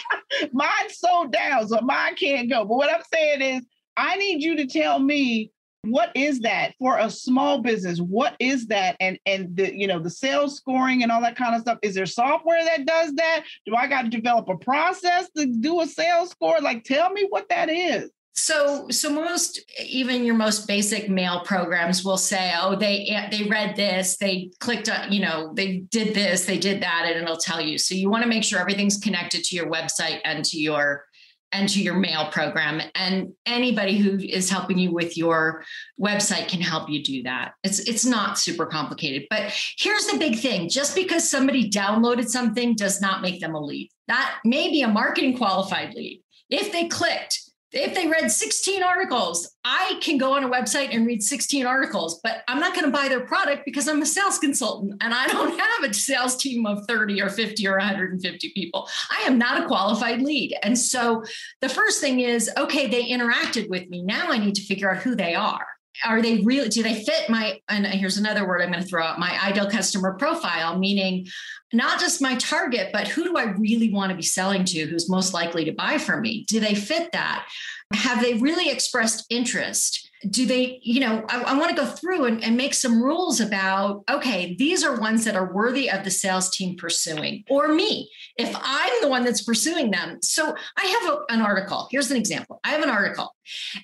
mine's 0.53 0.97
so 0.97 1.27
down, 1.27 1.67
so 1.67 1.79
mine 1.81 2.15
can't 2.15 2.49
go. 2.49 2.65
But 2.65 2.75
what 2.75 2.93
I'm 2.93 3.01
saying 3.13 3.41
is, 3.41 3.65
I 3.97 4.15
need 4.17 4.43
you 4.43 4.55
to 4.57 4.67
tell 4.67 4.99
me 4.99 5.51
what 5.83 6.11
is 6.15 6.39
that 6.39 6.73
for 6.79 6.97
a 6.97 7.09
small 7.09 7.61
business? 7.61 7.99
What 7.99 8.35
is 8.39 8.67
that? 8.67 8.95
And 8.99 9.19
and 9.25 9.55
the 9.55 9.77
you 9.77 9.87
know 9.87 9.99
the 9.99 10.09
sales 10.09 10.57
scoring 10.57 11.03
and 11.03 11.11
all 11.11 11.21
that 11.21 11.35
kind 11.35 11.55
of 11.55 11.61
stuff. 11.61 11.77
Is 11.81 11.95
there 11.95 12.05
software 12.05 12.63
that 12.63 12.85
does 12.85 13.13
that? 13.13 13.43
Do 13.65 13.75
i 13.75 13.87
got 13.87 14.03
to 14.03 14.09
develop 14.09 14.49
a 14.49 14.57
process 14.57 15.29
to 15.37 15.45
do 15.45 15.81
a 15.81 15.87
sales 15.87 16.31
score? 16.31 16.59
Like 16.59 16.83
tell 16.83 17.11
me 17.11 17.27
what 17.29 17.49
that 17.49 17.69
is 17.69 18.09
so 18.35 18.87
so 18.89 19.09
most 19.09 19.59
even 19.87 20.25
your 20.25 20.35
most 20.35 20.67
basic 20.67 21.09
mail 21.09 21.41
programs 21.45 22.03
will 22.03 22.17
say 22.17 22.53
oh 22.59 22.75
they 22.75 23.27
they 23.31 23.43
read 23.43 23.75
this 23.75 24.17
they 24.17 24.51
clicked 24.59 24.89
on 24.89 25.11
you 25.11 25.21
know 25.21 25.53
they 25.53 25.77
did 25.89 26.13
this 26.13 26.45
they 26.45 26.57
did 26.57 26.81
that 26.81 27.05
and 27.05 27.21
it'll 27.21 27.37
tell 27.37 27.61
you. 27.61 27.77
So 27.77 27.95
you 27.95 28.09
want 28.09 28.23
to 28.23 28.29
make 28.29 28.43
sure 28.43 28.59
everything's 28.59 28.97
connected 28.97 29.43
to 29.45 29.55
your 29.55 29.69
website 29.69 30.19
and 30.25 30.43
to 30.45 30.59
your 30.59 31.05
and 31.51 31.69
to 31.69 31.81
your 31.81 31.93
mail 31.93 32.27
program 32.31 32.81
and 32.95 33.31
anybody 33.45 33.97
who 33.97 34.17
is 34.17 34.49
helping 34.49 34.77
you 34.77 34.91
with 34.91 35.15
your 35.15 35.63
website 36.01 36.49
can 36.49 36.59
help 36.59 36.89
you 36.89 37.03
do 37.03 37.23
that. 37.23 37.53
It's 37.63 37.79
it's 37.79 38.05
not 38.05 38.37
super 38.37 38.65
complicated 38.65 39.27
but 39.29 39.53
here's 39.77 40.07
the 40.07 40.17
big 40.17 40.39
thing 40.39 40.69
just 40.69 40.95
because 40.95 41.29
somebody 41.29 41.69
downloaded 41.69 42.27
something 42.27 42.75
does 42.75 42.99
not 42.99 43.21
make 43.21 43.39
them 43.39 43.55
a 43.55 43.59
lead. 43.59 43.89
That 44.07 44.39
may 44.43 44.69
be 44.69 44.81
a 44.81 44.87
marketing 44.87 45.37
qualified 45.37 45.93
lead. 45.93 46.21
If 46.49 46.71
they 46.71 46.87
clicked 46.87 47.39
if 47.75 47.93
they 47.93 48.07
read 48.07 48.31
16 48.31 48.83
articles, 48.83 49.55
I 49.65 49.99
can 50.01 50.17
go 50.17 50.33
on 50.33 50.43
a 50.43 50.49
website 50.49 50.95
and 50.95 51.05
read 51.05 51.21
16 51.21 51.65
articles, 51.65 52.19
but 52.23 52.43
I'm 52.47 52.59
not 52.59 52.73
going 52.73 52.85
to 52.85 52.91
buy 52.91 53.07
their 53.07 53.25
product 53.25 53.63
because 53.65 53.87
I'm 53.87 54.01
a 54.01 54.05
sales 54.05 54.39
consultant 54.39 54.95
and 55.01 55.13
I 55.13 55.27
don't 55.27 55.59
have 55.81 55.89
a 55.89 55.93
sales 55.93 56.37
team 56.37 56.65
of 56.65 56.85
30 56.87 57.21
or 57.21 57.29
50 57.29 57.67
or 57.67 57.77
150 57.77 58.51
people. 58.53 58.87
I 59.11 59.23
am 59.27 59.37
not 59.37 59.61
a 59.61 59.67
qualified 59.67 60.21
lead. 60.21 60.57
And 60.63 60.77
so 60.77 61.23
the 61.61 61.69
first 61.69 61.99
thing 61.99 62.21
is 62.21 62.49
okay, 62.57 62.87
they 62.87 63.09
interacted 63.09 63.69
with 63.69 63.89
me. 63.89 64.03
Now 64.03 64.31
I 64.31 64.37
need 64.37 64.55
to 64.55 64.61
figure 64.61 64.91
out 64.91 65.03
who 65.03 65.15
they 65.15 65.35
are 65.35 65.67
are 66.03 66.21
they 66.21 66.39
really 66.41 66.69
do 66.69 66.83
they 66.83 67.03
fit 67.03 67.29
my 67.29 67.59
and 67.69 67.85
here's 67.85 68.17
another 68.17 68.47
word 68.47 68.61
i'm 68.61 68.71
going 68.71 68.81
to 68.81 68.87
throw 68.87 69.03
out 69.03 69.19
my 69.19 69.39
ideal 69.43 69.69
customer 69.69 70.13
profile 70.15 70.77
meaning 70.77 71.25
not 71.73 71.99
just 71.99 72.21
my 72.21 72.35
target 72.35 72.89
but 72.91 73.07
who 73.07 73.23
do 73.23 73.37
i 73.37 73.43
really 73.43 73.91
want 73.91 74.09
to 74.09 74.15
be 74.15 74.23
selling 74.23 74.65
to 74.65 74.85
who's 74.85 75.09
most 75.09 75.33
likely 75.33 75.65
to 75.65 75.71
buy 75.71 75.97
from 75.97 76.21
me? 76.21 76.45
Do 76.47 76.59
they 76.59 76.75
fit 76.75 77.11
that? 77.11 77.47
Have 77.93 78.21
they 78.21 78.35
really 78.35 78.69
expressed 78.69 79.25
interest 79.29 80.04
do 80.29 80.45
they 80.45 80.79
you 80.81 80.99
know 80.99 81.23
i, 81.29 81.41
I 81.41 81.57
want 81.57 81.69
to 81.69 81.75
go 81.75 81.85
through 81.85 82.25
and, 82.25 82.43
and 82.43 82.57
make 82.57 82.73
some 82.73 83.01
rules 83.01 83.39
about 83.39 84.03
okay 84.09 84.55
these 84.55 84.83
are 84.83 84.99
ones 84.99 85.25
that 85.25 85.35
are 85.35 85.53
worthy 85.53 85.89
of 85.89 86.03
the 86.03 86.11
sales 86.11 86.49
team 86.49 86.77
pursuing 86.77 87.43
or 87.49 87.67
me 87.69 88.09
if 88.37 88.55
i'm 88.59 89.01
the 89.01 89.09
one 89.09 89.23
that's 89.23 89.43
pursuing 89.43 89.91
them 89.91 90.21
so 90.21 90.55
i 90.77 90.85
have 90.85 91.13
a, 91.13 91.33
an 91.33 91.41
article 91.41 91.87
here's 91.91 92.11
an 92.11 92.17
example 92.17 92.59
i 92.63 92.69
have 92.69 92.81
an 92.81 92.89
article 92.89 93.35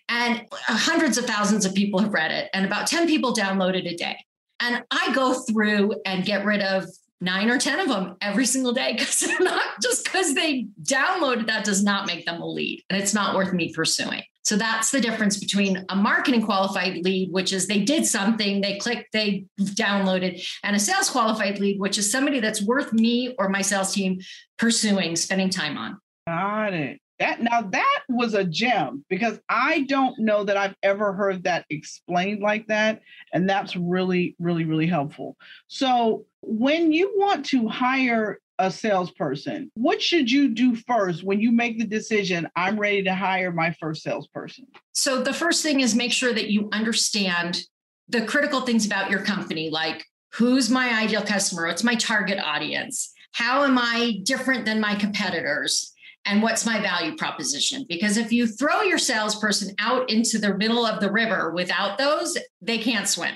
and 0.10 0.46
hundreds 0.52 1.18
of 1.18 1.26
thousands 1.26 1.66
of 1.66 1.74
people 1.74 2.00
have 2.00 2.14
read 2.14 2.32
it 2.32 2.50
and 2.54 2.66
about 2.66 2.88
10 2.88 3.08
people 3.08 3.34
download 3.34 3.76
it 3.76 3.86
a 3.86 3.96
day 3.96 4.18
and 4.60 4.84
i 4.92 5.14
go 5.14 5.34
through 5.34 5.94
and 6.06 6.26
get 6.26 6.46
rid 6.46 6.62
of 6.62 6.86
nine 7.22 7.52
or 7.52 7.60
10 7.60 7.80
of 7.80 7.88
them 7.88 8.18
every 8.20 8.46
single 8.46 8.74
day 8.74 8.94
because 8.98 9.20
they're 9.20 9.40
not 9.40 9.64
just 9.82 10.06
because 10.06 10.34
they 10.34 10.68
downloaded 10.82 11.48
that 11.48 11.64
does 11.64 11.84
not 11.84 12.08
make 12.08 12.26
them 12.26 12.42
a 12.42 12.46
lead 12.46 12.84
and 12.90 13.00
it's 13.02 13.14
not 13.14 13.36
worth 13.36 13.54
me 13.54 13.72
pursuing. 13.74 14.24
So 14.44 14.56
that's 14.56 14.92
the 14.92 15.00
difference 15.00 15.38
between 15.38 15.86
a 15.90 15.96
marketing 15.96 16.42
qualified 16.42 17.04
lead, 17.04 17.32
which 17.32 17.54
is 17.54 17.68
they 17.68 17.82
did 17.82 18.06
something, 18.06 18.62
they 18.62 18.78
clicked, 18.78 19.14
they 19.14 19.46
downloaded, 19.60 20.46
and 20.64 20.76
a 20.76 20.80
sales 20.80 21.10
qualified 21.10 21.60
lead, 21.60 21.80
which 21.80 21.98
is 21.98 22.12
somebody 22.12 22.40
that's 22.40 22.62
worth 22.62 22.92
me 22.92 23.36
or 23.38 23.50
my 23.50 23.62
sales 23.62 23.94
team 23.94 24.20
pursuing, 24.58 25.16
spending 25.16 25.50
time 25.50 25.78
on. 25.78 26.00
Got 26.28 26.74
it. 26.74 27.00
That 27.20 27.40
now 27.44 27.62
that 27.62 28.00
was 28.10 28.34
a 28.34 28.44
gem 28.44 29.06
because 29.08 29.40
I 29.48 29.82
don't 29.82 30.18
know 30.18 30.44
that 30.44 30.58
I've 30.58 30.74
ever 30.82 31.14
heard 31.14 31.44
that 31.44 31.66
explained 31.70 32.42
like 32.42 32.66
that. 32.68 33.02
And 33.32 33.48
that's 33.48 33.76
really, 33.76 34.36
really, 34.40 34.66
really 34.66 34.88
helpful. 34.88 35.38
So 35.68 36.26
when 36.42 36.92
you 36.92 37.14
want 37.16 37.46
to 37.48 37.68
hire 37.68 38.40
a 38.62 38.70
salesperson, 38.70 39.72
what 39.74 40.02
should 40.02 40.32
you 40.32 40.50
do 40.50 40.76
first 40.76 41.24
when 41.24 41.42
you 41.42 41.52
make 41.52 41.80
the 41.80 41.86
decision, 41.86 42.48
I'm 42.56 42.80
ready 42.80 43.04
to 43.04 43.16
hire 43.16 43.52
my 43.52 43.76
first 43.80 44.04
salesperson? 44.04 44.68
So 44.94 45.24
the 45.24 45.34
first 45.34 45.64
thing 45.64 45.80
is 45.80 45.96
make 45.96 46.14
sure 46.14 46.32
that 46.32 46.52
you 46.52 46.70
understand 46.72 47.64
the 48.08 48.22
critical 48.22 48.62
things 48.62 48.86
about 48.86 49.10
your 49.10 49.22
company, 49.22 49.72
like 49.72 50.06
who's 50.34 50.70
my 50.70 51.02
ideal 51.02 51.24
customer? 51.24 51.66
What's 51.66 51.84
my 51.84 51.96
target 51.96 52.38
audience? 52.40 53.12
How 53.34 53.64
am 53.64 53.80
I 53.80 54.20
different 54.24 54.66
than 54.66 54.80
my 54.80 54.96
competitors? 54.96 55.92
and 56.26 56.44
what's 56.44 56.68
my 56.68 56.80
value 56.80 57.16
proposition? 57.16 57.84
Because 57.90 58.16
if 58.16 58.32
you 58.32 58.46
throw 58.46 58.84
your 58.84 59.00
salesperson 59.00 59.74
out 59.80 60.08
into 60.12 60.38
the 60.38 60.56
middle 60.56 60.86
of 60.86 61.00
the 61.00 61.12
river 61.12 61.52
without 61.52 61.98
those, 61.98 62.38
they 62.62 62.78
can't 62.78 63.08
swim. 63.08 63.34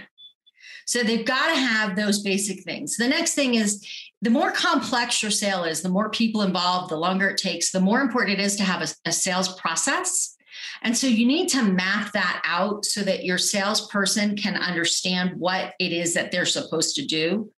So 0.86 1.02
they've 1.02 1.26
got 1.26 1.48
to 1.48 1.60
have 1.60 1.96
those 1.96 2.22
basic 2.22 2.64
things. 2.64 2.98
The 2.98 3.08
next 3.08 3.34
thing 3.34 3.56
is 3.56 3.84
the 4.26 4.32
more 4.32 4.52
complex 4.52 5.22
your 5.22 5.30
sale 5.30 5.66
is, 5.66 5.84
the 5.84 5.90
more 5.90 6.10
people 6.10 6.42
involved, 6.42 6.90
the 6.90 6.98
longer 6.98 7.30
it 7.30 7.38
takes, 7.38 7.72
the 7.72 7.80
more 7.80 8.02
important 8.02 8.40
it 8.40 8.44
is 8.44 8.56
to 8.56 8.64
have 8.64 8.82
a, 8.82 8.88
a 9.08 9.12
sales 9.12 9.56
process. 9.60 10.36
And 10.82 10.98
so 10.98 11.06
you 11.06 11.28
need 11.28 11.48
to 11.50 11.62
map 11.62 12.12
that 12.14 12.42
out 12.44 12.86
so 12.86 13.02
that 13.04 13.24
your 13.24 13.38
salesperson 13.38 14.36
can 14.36 14.56
understand 14.56 15.34
what 15.38 15.76
it 15.80 15.92
is 15.92 16.16
that 16.16 16.32
they're 16.32 16.46
supposed 16.46 16.96
to 16.96 17.06
do. 17.06 17.52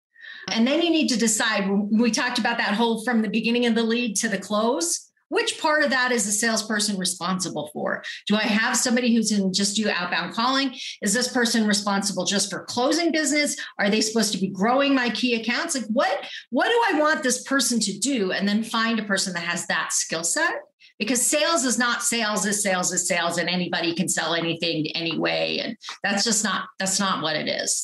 And 0.50 0.66
then 0.66 0.82
you 0.82 0.90
need 0.90 1.08
to 1.08 1.18
decide 1.18 1.70
we 1.70 2.10
talked 2.10 2.40
about 2.40 2.58
that 2.58 2.74
whole 2.74 3.04
from 3.04 3.22
the 3.22 3.30
beginning 3.30 3.66
of 3.66 3.76
the 3.76 3.84
lead 3.84 4.16
to 4.16 4.28
the 4.28 4.38
close 4.38 5.12
which 5.28 5.60
part 5.60 5.82
of 5.82 5.90
that 5.90 6.12
is 6.12 6.24
the 6.24 6.32
salesperson 6.32 6.96
responsible 6.96 7.70
for? 7.72 8.02
Do 8.26 8.36
I 8.36 8.42
have 8.42 8.76
somebody 8.76 9.14
who's 9.14 9.32
in 9.32 9.52
just 9.52 9.76
do 9.76 9.88
outbound 9.88 10.34
calling? 10.34 10.74
Is 11.02 11.12
this 11.12 11.32
person 11.32 11.66
responsible 11.66 12.24
just 12.24 12.50
for 12.50 12.64
closing 12.64 13.12
business? 13.12 13.56
Are 13.78 13.90
they 13.90 14.00
supposed 14.00 14.32
to 14.32 14.38
be 14.38 14.48
growing 14.48 14.94
my 14.94 15.10
key 15.10 15.40
accounts? 15.40 15.74
Like 15.74 15.86
what 15.88 16.24
what 16.50 16.68
do 16.68 16.96
I 16.96 17.00
want 17.00 17.22
this 17.22 17.42
person 17.42 17.80
to 17.80 17.98
do? 17.98 18.32
And 18.32 18.48
then 18.48 18.62
find 18.62 18.98
a 18.98 19.04
person 19.04 19.32
that 19.34 19.42
has 19.42 19.66
that 19.66 19.92
skill 19.92 20.24
set. 20.24 20.54
Because 20.98 21.26
sales 21.26 21.64
is 21.64 21.78
not 21.78 22.02
sales 22.02 22.46
is 22.46 22.62
sales 22.62 22.92
is 22.92 23.06
sales 23.06 23.36
and 23.36 23.50
anybody 23.50 23.94
can 23.94 24.08
sell 24.08 24.34
anything 24.34 24.86
anyway 24.94 25.58
and 25.58 25.76
that's 26.02 26.24
just 26.24 26.42
not 26.42 26.68
that's 26.78 26.98
not 26.98 27.22
what 27.22 27.36
it 27.36 27.48
is. 27.48 27.82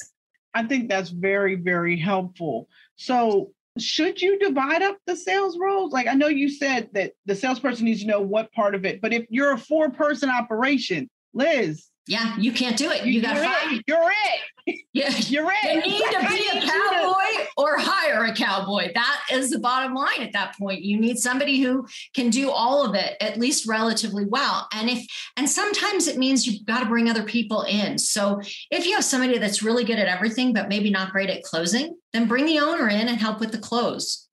I 0.54 0.64
think 0.64 0.88
that's 0.88 1.10
very 1.10 1.56
very 1.56 1.98
helpful. 1.98 2.68
So 2.96 3.52
should 3.78 4.20
you 4.20 4.38
divide 4.38 4.82
up 4.82 4.98
the 5.06 5.16
sales 5.16 5.58
roles? 5.58 5.92
Like 5.92 6.06
I 6.06 6.14
know 6.14 6.28
you 6.28 6.48
said 6.48 6.90
that 6.92 7.12
the 7.26 7.34
salesperson 7.34 7.84
needs 7.84 8.00
to 8.02 8.06
know 8.06 8.20
what 8.20 8.52
part 8.52 8.74
of 8.74 8.84
it, 8.84 9.00
but 9.00 9.12
if 9.12 9.26
you're 9.30 9.52
a 9.52 9.58
four 9.58 9.90
person 9.90 10.30
operation, 10.30 11.08
Liz. 11.34 11.86
Yeah, 12.08 12.36
you 12.36 12.50
can't 12.50 12.76
do 12.76 12.90
it. 12.90 13.06
You, 13.06 13.12
you 13.12 13.22
got 13.22 13.34
to 13.34 13.44
find. 13.44 13.80
You're 13.86 14.10
it. 14.10 14.80
Yeah, 14.92 15.10
you're 15.16 15.48
it. 15.52 15.86
You 15.86 15.92
need 15.92 16.04
to 16.10 16.28
be 16.28 16.58
a 16.58 16.60
cowboy 16.68 17.46
or 17.56 17.78
hire 17.78 18.24
a 18.24 18.34
cowboy. 18.34 18.90
That 18.92 19.20
is 19.30 19.50
the 19.50 19.60
bottom 19.60 19.94
line 19.94 20.20
at 20.20 20.32
that 20.32 20.56
point. 20.58 20.82
You 20.82 20.98
need 20.98 21.18
somebody 21.18 21.60
who 21.60 21.86
can 22.12 22.28
do 22.28 22.50
all 22.50 22.84
of 22.84 22.96
it 22.96 23.16
at 23.20 23.38
least 23.38 23.68
relatively 23.68 24.24
well. 24.24 24.66
And 24.74 24.90
if 24.90 25.06
and 25.36 25.48
sometimes 25.48 26.08
it 26.08 26.18
means 26.18 26.44
you've 26.44 26.66
got 26.66 26.80
to 26.80 26.86
bring 26.86 27.08
other 27.08 27.22
people 27.22 27.62
in. 27.62 27.98
So 27.98 28.40
if 28.72 28.84
you 28.84 28.94
have 28.94 29.04
somebody 29.04 29.38
that's 29.38 29.62
really 29.62 29.84
good 29.84 30.00
at 30.00 30.08
everything 30.08 30.52
but 30.52 30.68
maybe 30.68 30.90
not 30.90 31.12
great 31.12 31.30
at 31.30 31.44
closing, 31.44 31.96
then 32.12 32.28
bring 32.28 32.46
the 32.46 32.58
owner 32.58 32.88
in 32.88 33.08
and 33.08 33.18
help 33.18 33.40
with 33.40 33.52
the 33.52 33.58
close. 33.58 34.28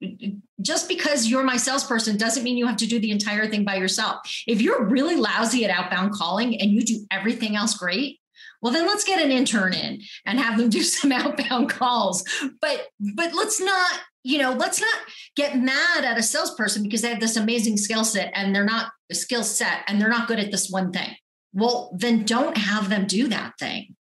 Just 0.61 0.89
because 0.89 1.27
you're 1.27 1.43
my 1.43 1.57
salesperson 1.57 2.17
doesn't 2.17 2.43
mean 2.43 2.57
you 2.57 2.67
have 2.67 2.77
to 2.77 2.87
do 2.87 2.99
the 2.99 3.11
entire 3.11 3.47
thing 3.47 3.63
by 3.63 3.75
yourself. 3.75 4.19
If 4.47 4.61
you're 4.61 4.85
really 4.85 5.15
lousy 5.15 5.63
at 5.65 5.71
outbound 5.71 6.13
calling 6.13 6.59
and 6.59 6.71
you 6.71 6.83
do 6.83 7.05
everything 7.11 7.55
else 7.55 7.77
great, 7.77 8.19
well 8.61 8.73
then 8.73 8.85
let's 8.85 9.03
get 9.03 9.23
an 9.23 9.31
intern 9.31 9.73
in 9.73 10.01
and 10.25 10.39
have 10.39 10.57
them 10.57 10.69
do 10.69 10.81
some 10.81 11.11
outbound 11.11 11.69
calls 11.69 12.23
but 12.61 12.87
but 13.15 13.33
let's 13.33 13.59
not 13.61 13.99
you 14.23 14.37
know 14.37 14.51
let's 14.53 14.81
not 14.81 14.95
get 15.35 15.57
mad 15.57 16.03
at 16.03 16.17
a 16.17 16.23
salesperson 16.23 16.83
because 16.83 17.01
they 17.01 17.09
have 17.09 17.19
this 17.19 17.37
amazing 17.37 17.77
skill 17.77 18.03
set 18.03 18.31
and 18.33 18.55
they're 18.55 18.65
not 18.65 18.91
a 19.11 19.15
skill 19.15 19.43
set 19.43 19.83
and 19.87 19.99
they're 19.99 20.09
not 20.09 20.27
good 20.27 20.39
at 20.39 20.51
this 20.51 20.69
one 20.69 20.91
thing 20.91 21.15
well 21.53 21.95
then 21.97 22.23
don't 22.25 22.57
have 22.57 22.89
them 22.89 23.05
do 23.05 23.27
that 23.27 23.53
thing 23.59 23.95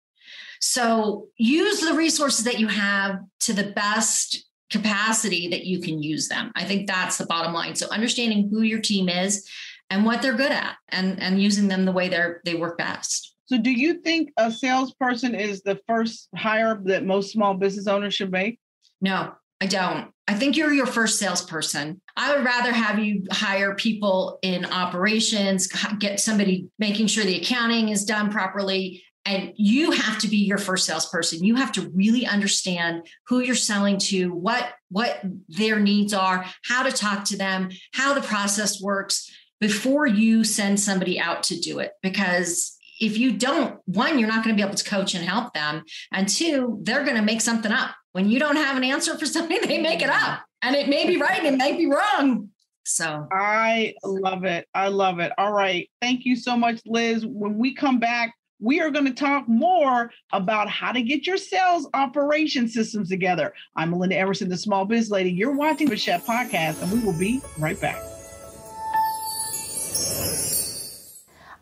so 0.59 1.27
use 1.37 1.81
the 1.81 1.93
resources 1.93 2.45
that 2.45 2.59
you 2.59 2.67
have 2.67 3.19
to 3.39 3.53
the 3.53 3.71
best 3.71 4.45
capacity 4.69 5.47
that 5.47 5.65
you 5.65 5.81
can 5.81 6.01
use 6.03 6.27
them 6.27 6.51
i 6.55 6.63
think 6.63 6.87
that's 6.87 7.17
the 7.17 7.25
bottom 7.25 7.53
line 7.53 7.75
so 7.75 7.89
understanding 7.89 8.49
who 8.51 8.61
your 8.61 8.79
team 8.79 9.09
is 9.09 9.47
and 9.89 10.05
what 10.05 10.21
they're 10.21 10.33
good 10.33 10.51
at 10.51 10.75
and 10.89 11.19
and 11.21 11.41
using 11.41 11.67
them 11.67 11.85
the 11.85 11.91
way 11.91 12.07
they're 12.07 12.41
they 12.45 12.55
work 12.55 12.77
best 12.77 13.29
so, 13.49 13.57
do 13.57 13.71
you 13.71 13.95
think 13.95 14.31
a 14.37 14.51
salesperson 14.51 15.33
is 15.33 15.63
the 15.63 15.79
first 15.87 16.29
hire 16.35 16.79
that 16.83 17.03
most 17.03 17.31
small 17.31 17.55
business 17.55 17.87
owners 17.87 18.13
should 18.13 18.31
make? 18.31 18.59
No, 19.01 19.33
I 19.59 19.65
don't. 19.65 20.11
I 20.27 20.35
think 20.35 20.55
you're 20.55 20.71
your 20.71 20.85
first 20.85 21.17
salesperson. 21.17 21.99
I 22.15 22.35
would 22.35 22.45
rather 22.45 22.71
have 22.71 22.99
you 22.99 23.23
hire 23.31 23.73
people 23.73 24.37
in 24.43 24.65
operations, 24.65 25.67
get 25.97 26.19
somebody 26.19 26.67
making 26.77 27.07
sure 27.07 27.23
the 27.23 27.41
accounting 27.41 27.89
is 27.89 28.05
done 28.05 28.31
properly. 28.31 29.01
And 29.29 29.53
you 29.57 29.91
have 29.91 30.17
to 30.19 30.27
be 30.27 30.37
your 30.37 30.57
first 30.57 30.87
salesperson. 30.87 31.43
You 31.43 31.53
have 31.53 31.71
to 31.73 31.91
really 31.93 32.25
understand 32.25 33.05
who 33.27 33.41
you're 33.41 33.53
selling 33.53 33.99
to, 33.99 34.33
what, 34.33 34.73
what 34.89 35.21
their 35.47 35.79
needs 35.79 36.15
are, 36.15 36.45
how 36.65 36.81
to 36.81 36.91
talk 36.91 37.25
to 37.25 37.37
them, 37.37 37.69
how 37.93 38.15
the 38.15 38.21
process 38.21 38.81
works 38.81 39.31
before 39.59 40.07
you 40.07 40.43
send 40.43 40.79
somebody 40.79 41.19
out 41.19 41.43
to 41.43 41.59
do 41.59 41.77
it. 41.77 41.91
Because 42.01 42.75
if 42.99 43.19
you 43.19 43.31
don't, 43.33 43.79
one, 43.85 44.17
you're 44.17 44.27
not 44.27 44.43
going 44.43 44.55
to 44.55 44.59
be 44.59 44.65
able 44.65 44.77
to 44.77 44.89
coach 44.89 45.13
and 45.13 45.23
help 45.23 45.53
them. 45.53 45.83
And 46.11 46.27
two, 46.27 46.79
they're 46.81 47.03
going 47.03 47.15
to 47.17 47.21
make 47.21 47.41
something 47.41 47.71
up. 47.71 47.91
When 48.13 48.31
you 48.31 48.39
don't 48.39 48.55
have 48.55 48.77
an 48.77 48.83
answer 48.83 49.15
for 49.15 49.27
something, 49.27 49.59
they 49.61 49.77
make 49.77 50.01
it 50.01 50.09
up. 50.09 50.41
And 50.63 50.75
it 50.75 50.89
may 50.89 51.05
be 51.05 51.17
right, 51.17 51.37
and 51.37 51.53
it 51.53 51.57
may 51.57 51.77
be 51.77 51.85
wrong. 51.85 52.49
So 52.83 53.27
I 53.31 53.93
love 54.03 54.43
it. 54.43 54.67
I 54.73 54.87
love 54.87 55.19
it. 55.19 55.31
All 55.37 55.53
right. 55.53 55.87
Thank 56.01 56.25
you 56.25 56.35
so 56.35 56.57
much, 56.57 56.81
Liz. 56.87 57.23
When 57.23 57.59
we 57.59 57.75
come 57.75 57.99
back, 57.99 58.33
we 58.59 58.81
are 58.81 58.91
going 58.91 59.05
to 59.05 59.13
talk 59.13 59.47
more 59.47 60.11
about 60.33 60.67
how 60.67 60.91
to 60.91 61.01
get 61.01 61.25
your 61.25 61.37
sales 61.37 61.87
operation 61.93 62.67
systems 62.67 63.09
together. 63.09 63.53
I'm 63.75 63.91
Melinda 63.91 64.17
Emerson, 64.17 64.49
the 64.49 64.57
small 64.57 64.85
biz 64.85 65.09
lady. 65.09 65.31
You're 65.31 65.55
watching 65.55 65.89
the 65.89 65.97
Chef 65.97 66.25
Podcast, 66.25 66.81
and 66.81 66.91
we 66.91 66.99
will 66.99 67.17
be 67.17 67.41
right 67.57 67.79
back. 67.79 68.01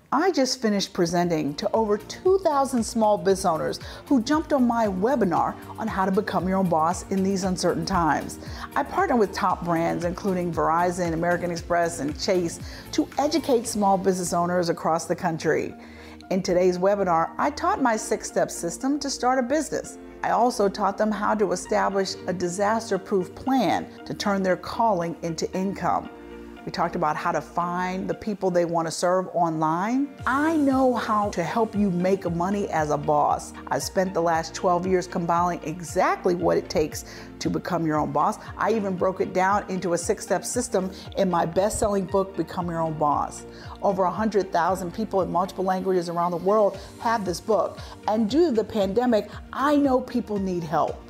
I 0.09 0.31
just 0.31 0.61
finished 0.61 0.93
presenting 0.93 1.53
to 1.55 1.69
over 1.73 1.97
2,000 1.97 2.81
small 2.81 3.17
business 3.17 3.45
owners 3.45 3.79
who 4.05 4.23
jumped 4.23 4.53
on 4.53 4.65
my 4.65 4.87
webinar 4.87 5.53
on 5.77 5.85
how 5.87 6.05
to 6.05 6.11
become 6.11 6.47
your 6.47 6.57
own 6.57 6.69
boss 6.69 7.03
in 7.11 7.23
these 7.23 7.43
uncertain 7.43 7.85
times. 7.85 8.39
I 8.75 8.83
partner 8.83 9.17
with 9.17 9.33
top 9.33 9.65
brands 9.65 10.05
including 10.05 10.53
Verizon, 10.53 11.13
American 11.13 11.51
Express, 11.51 11.99
and 11.99 12.19
Chase 12.19 12.61
to 12.93 13.07
educate 13.17 13.67
small 13.67 13.97
business 13.97 14.31
owners 14.31 14.69
across 14.69 15.05
the 15.05 15.15
country. 15.15 15.75
In 16.29 16.43
today's 16.43 16.77
webinar, 16.77 17.31
I 17.37 17.49
taught 17.51 17.81
my 17.81 17.95
six 17.95 18.27
step 18.27 18.51
system 18.51 18.99
to 18.99 19.09
start 19.09 19.39
a 19.39 19.43
business. 19.43 19.97
I 20.23 20.31
also 20.31 20.67
taught 20.67 20.97
them 20.97 21.09
how 21.09 21.33
to 21.35 21.53
establish 21.53 22.15
a 22.27 22.33
disaster 22.33 22.97
proof 22.97 23.33
plan 23.33 23.87
to 24.03 24.13
turn 24.13 24.43
their 24.43 24.57
calling 24.57 25.15
into 25.21 25.49
income. 25.53 26.09
We 26.67 26.71
talked 26.71 26.97
about 26.97 27.15
how 27.15 27.31
to 27.31 27.39
find 27.39 28.09
the 28.09 28.13
people 28.13 28.51
they 28.51 28.65
want 28.65 28.89
to 28.89 28.91
serve 28.91 29.29
online. 29.29 30.09
I 30.25 30.57
know 30.57 30.95
how 30.95 31.29
to 31.29 31.41
help 31.41 31.73
you 31.73 31.89
make 31.89 32.29
money 32.29 32.67
as 32.67 32.89
a 32.89 32.97
boss. 32.97 33.53
I've 33.67 33.83
spent 33.83 34.13
the 34.13 34.21
last 34.21 34.53
12 34.53 34.85
years 34.85 35.07
compiling 35.07 35.61
exactly 35.63 36.35
what 36.35 36.57
it 36.57 36.69
takes 36.69 37.05
to 37.39 37.49
become 37.49 37.85
your 37.85 37.97
own 37.97 38.11
boss. 38.11 38.37
I 38.57 38.73
even 38.73 38.97
broke 38.97 39.21
it 39.21 39.33
down 39.33 39.63
into 39.69 39.93
a 39.93 39.97
six 39.97 40.25
step 40.25 40.43
system 40.43 40.91
in 41.15 41.29
my 41.29 41.45
best 41.45 41.79
selling 41.79 42.03
book, 42.03 42.35
Become 42.35 42.69
Your 42.69 42.81
Own 42.81 42.99
Boss. 42.99 43.45
Over 43.81 44.03
100,000 44.03 44.93
people 44.93 45.21
in 45.21 45.31
multiple 45.31 45.63
languages 45.63 46.09
around 46.09 46.31
the 46.31 46.37
world 46.37 46.77
have 46.99 47.23
this 47.23 47.39
book. 47.39 47.79
And 48.09 48.29
due 48.29 48.47
to 48.47 48.51
the 48.51 48.65
pandemic, 48.65 49.29
I 49.53 49.77
know 49.77 50.01
people 50.01 50.37
need 50.37 50.63
help. 50.63 51.01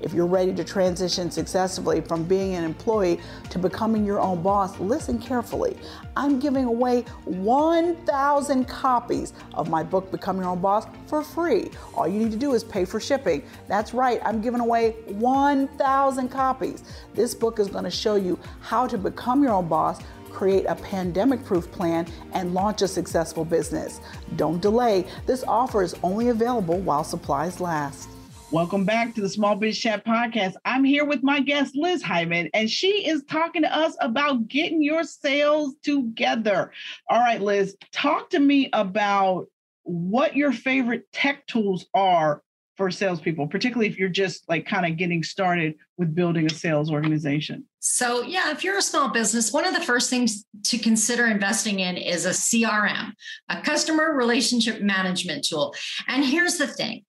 If 0.00 0.14
you're 0.14 0.26
ready 0.26 0.54
to 0.54 0.64
transition 0.64 1.30
successfully 1.30 2.00
from 2.00 2.24
being 2.24 2.54
an 2.54 2.64
employee 2.64 3.20
to 3.50 3.58
becoming 3.58 4.04
your 4.04 4.20
own 4.20 4.42
boss, 4.42 4.78
listen 4.80 5.18
carefully. 5.18 5.76
I'm 6.16 6.38
giving 6.38 6.64
away 6.64 7.02
1,000 7.24 8.64
copies 8.66 9.32
of 9.54 9.68
my 9.68 9.82
book, 9.82 10.10
Become 10.10 10.38
Your 10.38 10.48
Own 10.48 10.60
Boss, 10.60 10.86
for 11.06 11.22
free. 11.22 11.70
All 11.94 12.08
you 12.08 12.18
need 12.18 12.32
to 12.32 12.38
do 12.38 12.54
is 12.54 12.64
pay 12.64 12.84
for 12.84 13.00
shipping. 13.00 13.42
That's 13.68 13.92
right, 13.92 14.20
I'm 14.24 14.40
giving 14.40 14.60
away 14.60 14.92
1,000 15.06 16.28
copies. 16.28 16.82
This 17.14 17.34
book 17.34 17.58
is 17.58 17.68
going 17.68 17.84
to 17.84 17.90
show 17.90 18.16
you 18.16 18.38
how 18.60 18.86
to 18.86 18.96
become 18.96 19.42
your 19.42 19.52
own 19.52 19.68
boss 19.68 20.00
create 20.30 20.64
a 20.66 20.74
pandemic 20.76 21.44
proof 21.44 21.70
plan, 21.70 22.06
and 22.32 22.54
launch 22.54 22.82
a 22.82 22.88
successful 22.88 23.44
business. 23.44 24.00
Don't 24.36 24.62
delay. 24.62 25.04
This 25.26 25.44
offer 25.46 25.82
is 25.82 25.94
only 26.02 26.28
available 26.28 26.78
while 26.78 27.04
supplies 27.04 27.60
last. 27.60 28.08
Welcome 28.52 28.84
back 28.84 29.14
to 29.14 29.20
the 29.20 29.28
Small 29.28 29.54
Biz 29.54 29.78
Chat 29.78 30.04
podcast. 30.04 30.54
I'm 30.64 30.82
here 30.82 31.04
with 31.04 31.22
my 31.22 31.38
guest, 31.38 31.76
Liz 31.76 32.02
Heiman, 32.02 32.50
and 32.52 32.68
she 32.68 33.06
is 33.06 33.22
talking 33.30 33.62
to 33.62 33.72
us 33.72 33.96
about 34.00 34.48
getting 34.48 34.82
your 34.82 35.04
sales 35.04 35.76
together. 35.84 36.72
All 37.08 37.20
right, 37.20 37.40
Liz, 37.40 37.76
talk 37.92 38.30
to 38.30 38.40
me 38.40 38.68
about 38.72 39.46
what 39.84 40.34
your 40.34 40.50
favorite 40.50 41.04
tech 41.12 41.46
tools 41.46 41.86
are 41.94 42.42
for 42.76 42.90
salespeople, 42.90 43.46
particularly 43.46 43.86
if 43.86 44.00
you're 44.00 44.08
just 44.08 44.48
like 44.48 44.66
kind 44.66 44.84
of 44.84 44.96
getting 44.96 45.22
started 45.22 45.76
with 45.96 46.12
building 46.12 46.46
a 46.46 46.50
sales 46.50 46.90
organization. 46.90 47.64
So, 47.78 48.22
yeah, 48.22 48.50
if 48.50 48.64
you're 48.64 48.78
a 48.78 48.82
small 48.82 49.10
business, 49.10 49.52
one 49.52 49.64
of 49.64 49.74
the 49.74 49.82
first 49.82 50.10
things 50.10 50.44
to 50.64 50.78
consider 50.78 51.26
investing 51.26 51.78
in 51.78 51.96
is 51.96 52.26
a 52.26 52.30
CRM, 52.30 53.12
a 53.48 53.60
customer 53.62 54.12
relationship 54.16 54.82
management 54.82 55.44
tool. 55.44 55.72
And 56.08 56.24
here's 56.24 56.58
the 56.58 56.66
thing 56.66 57.04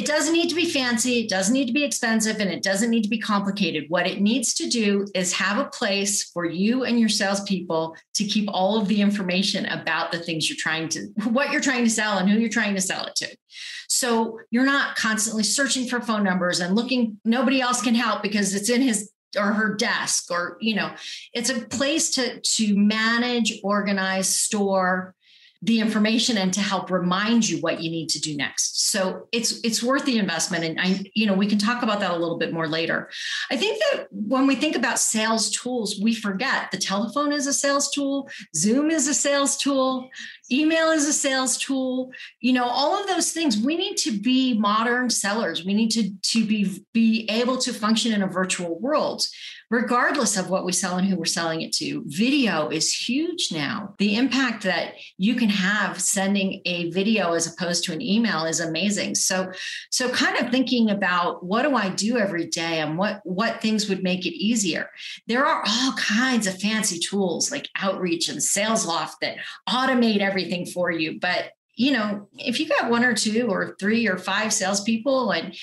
it 0.00 0.06
doesn't 0.06 0.32
need 0.32 0.48
to 0.48 0.54
be 0.54 0.64
fancy, 0.64 1.20
it 1.20 1.28
doesn't 1.28 1.52
need 1.52 1.66
to 1.66 1.74
be 1.74 1.84
expensive, 1.84 2.40
and 2.40 2.48
it 2.48 2.62
doesn't 2.62 2.88
need 2.88 3.02
to 3.02 3.10
be 3.10 3.18
complicated. 3.18 3.84
What 3.88 4.06
it 4.06 4.22
needs 4.22 4.54
to 4.54 4.66
do 4.66 5.06
is 5.14 5.34
have 5.34 5.58
a 5.58 5.68
place 5.68 6.24
for 6.24 6.46
you 6.46 6.84
and 6.84 6.98
your 6.98 7.10
salespeople 7.10 7.94
to 8.14 8.24
keep 8.24 8.48
all 8.50 8.80
of 8.80 8.88
the 8.88 9.02
information 9.02 9.66
about 9.66 10.10
the 10.10 10.18
things 10.18 10.48
you're 10.48 10.56
trying 10.58 10.88
to, 10.90 11.08
what 11.24 11.52
you're 11.52 11.60
trying 11.60 11.84
to 11.84 11.90
sell 11.90 12.16
and 12.16 12.30
who 12.30 12.38
you're 12.38 12.48
trying 12.48 12.74
to 12.76 12.80
sell 12.80 13.04
it 13.04 13.14
to. 13.16 13.28
So 13.90 14.38
you're 14.50 14.64
not 14.64 14.96
constantly 14.96 15.42
searching 15.42 15.86
for 15.86 16.00
phone 16.00 16.24
numbers 16.24 16.60
and 16.60 16.74
looking, 16.74 17.20
nobody 17.22 17.60
else 17.60 17.82
can 17.82 17.94
help 17.94 18.22
because 18.22 18.54
it's 18.54 18.70
in 18.70 18.80
his 18.80 19.12
or 19.38 19.52
her 19.52 19.76
desk 19.76 20.28
or 20.32 20.56
you 20.60 20.74
know 20.74 20.90
it's 21.32 21.50
a 21.50 21.60
place 21.60 22.10
to 22.10 22.40
to 22.40 22.76
manage 22.76 23.60
organize 23.62 24.28
store 24.28 25.14
the 25.62 25.80
information 25.80 26.38
and 26.38 26.54
to 26.54 26.60
help 26.60 26.90
remind 26.90 27.46
you 27.46 27.58
what 27.60 27.82
you 27.82 27.90
need 27.90 28.08
to 28.08 28.20
do 28.20 28.34
next. 28.34 28.90
So 28.90 29.28
it's 29.30 29.60
it's 29.60 29.82
worth 29.82 30.06
the 30.06 30.18
investment 30.18 30.64
and 30.64 30.80
i 30.80 31.04
you 31.14 31.26
know 31.26 31.34
we 31.34 31.46
can 31.46 31.58
talk 31.58 31.82
about 31.82 32.00
that 32.00 32.12
a 32.12 32.16
little 32.16 32.38
bit 32.38 32.52
more 32.52 32.66
later. 32.66 33.10
I 33.50 33.56
think 33.56 33.78
that 33.78 34.06
when 34.10 34.46
we 34.46 34.56
think 34.56 34.74
about 34.74 34.98
sales 34.98 35.50
tools 35.50 36.00
we 36.02 36.14
forget 36.14 36.70
the 36.70 36.78
telephone 36.78 37.32
is 37.32 37.46
a 37.46 37.52
sales 37.52 37.90
tool 37.90 38.28
zoom 38.56 38.90
is 38.90 39.06
a 39.06 39.14
sales 39.14 39.56
tool 39.58 40.08
email 40.50 40.90
is 40.90 41.06
a 41.06 41.12
sales 41.12 41.58
tool. 41.58 42.10
You 42.40 42.54
know 42.54 42.64
all 42.64 42.98
of 42.98 43.06
those 43.06 43.32
things 43.32 43.58
we 43.58 43.76
need 43.76 43.96
to 43.98 44.18
be 44.18 44.58
modern 44.58 45.10
sellers. 45.10 45.64
We 45.64 45.74
need 45.74 45.90
to 45.90 46.10
to 46.32 46.46
be 46.46 46.84
be 46.92 47.28
able 47.30 47.58
to 47.58 47.72
function 47.72 48.12
in 48.12 48.22
a 48.22 48.26
virtual 48.26 48.78
world 48.78 49.26
regardless 49.70 50.36
of 50.36 50.50
what 50.50 50.64
we 50.64 50.72
sell 50.72 50.98
and 50.98 51.06
who 51.06 51.16
we're 51.16 51.24
selling 51.24 51.62
it 51.62 51.72
to. 51.72 52.02
Video 52.06 52.68
is 52.68 52.92
huge 52.92 53.50
now. 53.52 53.94
The 53.98 54.16
impact 54.16 54.64
that 54.64 54.94
you 55.16 55.36
can 55.36 55.48
have 55.48 56.00
sending 56.00 56.60
a 56.64 56.90
video 56.90 57.34
as 57.34 57.46
opposed 57.46 57.84
to 57.84 57.92
an 57.92 58.02
email 58.02 58.44
is 58.44 58.58
amazing. 58.58 59.14
So, 59.14 59.52
so 59.90 60.10
kind 60.10 60.44
of 60.44 60.50
thinking 60.50 60.90
about 60.90 61.44
what 61.44 61.62
do 61.62 61.76
I 61.76 61.88
do 61.88 62.18
every 62.18 62.46
day 62.46 62.80
and 62.80 62.98
what 62.98 63.20
what 63.24 63.62
things 63.62 63.88
would 63.88 64.02
make 64.02 64.26
it 64.26 64.36
easier. 64.36 64.90
There 65.28 65.46
are 65.46 65.62
all 65.66 65.92
kinds 65.92 66.48
of 66.48 66.60
fancy 66.60 66.98
tools 66.98 67.52
like 67.52 67.68
Outreach 67.76 68.28
and 68.28 68.38
SalesLoft 68.38 69.20
that 69.20 69.36
automate 69.68 70.18
everything 70.18 70.66
for 70.66 70.90
you, 70.90 71.20
but 71.20 71.52
you 71.76 71.92
know, 71.92 72.28
if 72.36 72.60
you 72.60 72.68
got 72.68 72.90
one 72.90 73.04
or 73.04 73.14
two 73.14 73.46
or 73.48 73.76
three 73.78 74.06
or 74.06 74.18
five 74.18 74.52
salespeople 74.52 75.30
and 75.30 75.54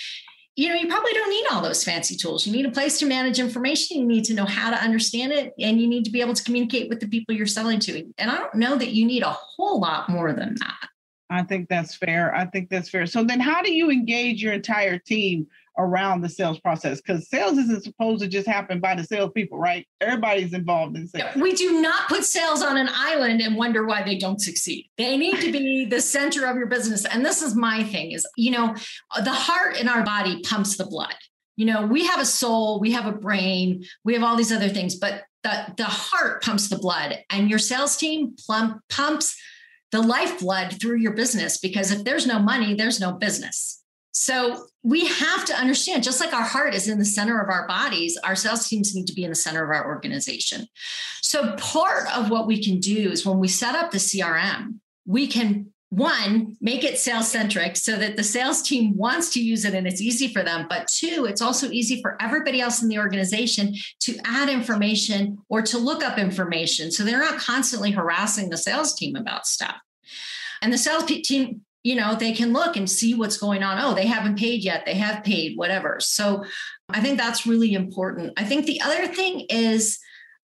you 0.58 0.70
know, 0.70 0.76
you 0.76 0.88
probably 0.88 1.14
don't 1.14 1.30
need 1.30 1.46
all 1.52 1.62
those 1.62 1.84
fancy 1.84 2.16
tools. 2.16 2.48
You 2.48 2.52
need 2.52 2.66
a 2.66 2.72
place 2.72 2.98
to 2.98 3.06
manage 3.06 3.38
information. 3.38 4.00
You 4.00 4.08
need 4.08 4.26
to 4.26 4.34
know 4.34 4.46
how 4.46 4.72
to 4.72 4.76
understand 4.76 5.32
it, 5.32 5.54
and 5.60 5.80
you 5.80 5.88
need 5.88 6.04
to 6.06 6.12
be 6.12 6.20
able 6.20 6.34
to 6.34 6.44
communicate 6.44 6.90
with 6.90 7.00
the 7.00 7.08
people 7.08 7.36
you're 7.36 7.46
selling 7.46 7.80
to. 7.82 8.12
And 8.18 8.32
I 8.32 8.38
don't 8.40 8.56
know 8.56 8.76
that 8.76 8.90
you 8.90 9.06
need 9.06 9.22
a 9.22 9.30
whole 9.30 9.80
lot 9.80 10.10
more 10.10 10.34
than 10.34 10.56
that. 10.56 10.90
I 11.30 11.44
think 11.44 11.70
that's 11.70 11.94
fair. 11.94 12.34
I 12.34 12.46
think 12.46 12.70
that's 12.70 12.90
fair. 12.90 13.06
So 13.06 13.24
then, 13.24 13.40
how 13.40 13.62
do 13.62 13.72
you 13.72 13.92
engage 13.92 14.42
your 14.42 14.54
entire 14.54 14.98
team 14.98 15.46
around 15.78 16.22
the 16.22 16.30
sales 16.30 16.60
process 16.60 17.00
because 17.02 17.30
sales 17.30 17.58
isn't 17.58 17.84
supposed 17.84 18.22
to 18.22 18.28
just 18.28 18.48
happen 18.48 18.80
by 18.80 18.96
the 18.96 19.04
salespeople, 19.04 19.58
right? 19.58 19.88
Everybody's 20.02 20.54
involved 20.54 20.98
in 20.98 21.08
sales. 21.08 21.36
We 21.36 21.54
do 21.54 21.82
not 21.82 22.10
put 22.10 22.24
sales 22.24 22.62
on 22.62 22.78
an 22.78 22.90
island 22.92 23.42
and 23.42 23.56
wonder 23.56 23.86
why 23.86 24.04
they 24.04 24.18
don't 24.18 24.42
succeed. 24.42 24.90
They 24.98 25.18
need 25.18 25.40
to 25.42 25.52
be 25.52 25.86
the 25.90 26.02
center 26.02 26.46
of 26.48 26.58
your 26.58 26.68
business. 26.68 27.06
And 27.06 27.26
this 27.26 27.42
is 27.42 27.56
my 27.56 27.84
thing 27.84 28.12
is, 28.12 28.28
you 28.36 28.52
know, 28.52 28.76
the 29.24 29.34
heart 29.34 29.80
in 29.80 29.88
our 29.88 30.04
body 30.04 30.42
pumps 30.42 30.78
the 30.78 30.86
blood. 30.86 31.16
You 31.56 31.66
know, 31.66 31.86
we 31.86 32.06
have 32.06 32.20
a 32.20 32.26
soul, 32.26 32.80
we 32.80 32.92
have 32.92 33.08
a 33.08 33.12
brain, 33.12 33.84
we 34.04 34.14
have 34.14 34.24
all 34.24 34.36
these 34.36 34.52
other 34.52 34.70
things, 34.70 34.96
but 34.96 35.24
the, 35.44 35.74
the 35.78 35.86
heart 35.86 36.44
pumps 36.44 36.70
the 36.70 36.78
blood 36.78 37.20
and 37.32 37.50
your 37.50 37.60
sales 37.60 37.98
team 37.98 38.36
plump, 38.46 38.82
pumps 38.90 39.36
the 39.92 40.02
lifeblood 40.02 40.80
through 40.80 40.98
your 40.98 41.14
business 41.14 41.58
because 41.58 41.92
if 41.92 42.04
there's 42.04 42.28
no 42.28 42.40
money, 42.40 42.74
there's 42.74 43.00
no 43.00 43.14
business. 43.14 43.84
So 44.20 44.66
we 44.82 45.06
have 45.06 45.46
to 45.46 45.54
understand, 45.54 46.02
just 46.02 46.20
like 46.20 46.34
our 46.34 46.42
heart 46.42 46.74
is 46.74 46.88
in 46.88 46.98
the 46.98 47.06
center 47.06 47.40
of 47.40 47.50
our 47.50 47.68
bodies, 47.68 48.18
our 48.24 48.36
sales 48.36 48.68
teams 48.68 48.96
need 48.96 49.06
to 49.06 49.14
be 49.14 49.24
in 49.24 49.30
the 49.30 49.36
center 49.36 49.64
of 49.64 49.70
our 49.70 49.86
organization. 49.86 50.66
So 51.22 51.56
part 51.58 52.08
of 52.18 52.32
what 52.32 52.48
we 52.48 52.64
can 52.64 52.80
do 52.80 53.12
is 53.12 53.28
when 53.28 53.38
we 53.38 53.48
set 53.48 53.76
up 53.76 53.92
the 53.92 54.00
CRM, 54.00 54.80
we 55.06 55.28
can 55.28 55.72
one 55.90 56.58
make 56.60 56.84
it 56.84 56.98
sales 56.98 57.30
centric 57.30 57.78
so 57.78 57.96
that 57.96 58.18
the 58.18 58.24
sales 58.24 58.64
team 58.64 58.98
wants 58.98 59.30
to 59.34 59.40
use 59.40 59.66
it 59.66 59.76
and 59.76 59.86
it's 59.86 60.02
easy 60.02 60.30
for 60.30 60.42
them. 60.42 60.66
But 60.68 60.88
two 60.88 61.28
it's 61.30 61.42
also 61.42 61.70
easy 61.70 62.02
for 62.02 62.20
everybody 62.20 62.60
else 62.60 62.82
in 62.82 62.90
the 62.90 62.98
organization 62.98 63.76
to 64.00 64.18
add 64.26 64.50
information 64.50 65.38
or 65.48 65.62
to 65.62 65.78
look 65.78 66.04
up 66.04 66.18
information. 66.18 66.92
So 66.92 67.04
they're 67.04 67.20
not 67.20 67.38
constantly 67.38 67.92
harassing 67.92 68.50
the 68.50 68.58
sales 68.58 68.96
team 68.96 69.16
about 69.16 69.46
stuff. 69.46 69.76
And 70.64 70.74
the 70.74 70.78
sales 70.80 71.06
team 71.06 71.62
you 71.88 71.96
know, 71.96 72.16
they 72.16 72.34
can 72.34 72.52
look 72.52 72.76
and 72.76 72.90
see 72.90 73.14
what's 73.14 73.38
going 73.38 73.64
on. 73.64 73.80
Oh, 73.80 73.94
they 73.94 74.08
haven't 74.08 74.38
paid 74.38 74.62
yet. 74.62 74.86
They 74.86 74.96
have 74.96 75.24
paid, 75.24 75.56
whatever. 75.56 76.02
So 76.02 76.44
I 76.90 77.00
think 77.00 77.18
that's 77.18 77.48
really 77.48 77.74
important. 77.74 78.34
I 78.36 78.44
think 78.44 78.66
the 78.66 78.82
other 78.82 79.08
thing 79.08 79.46
is 79.50 79.98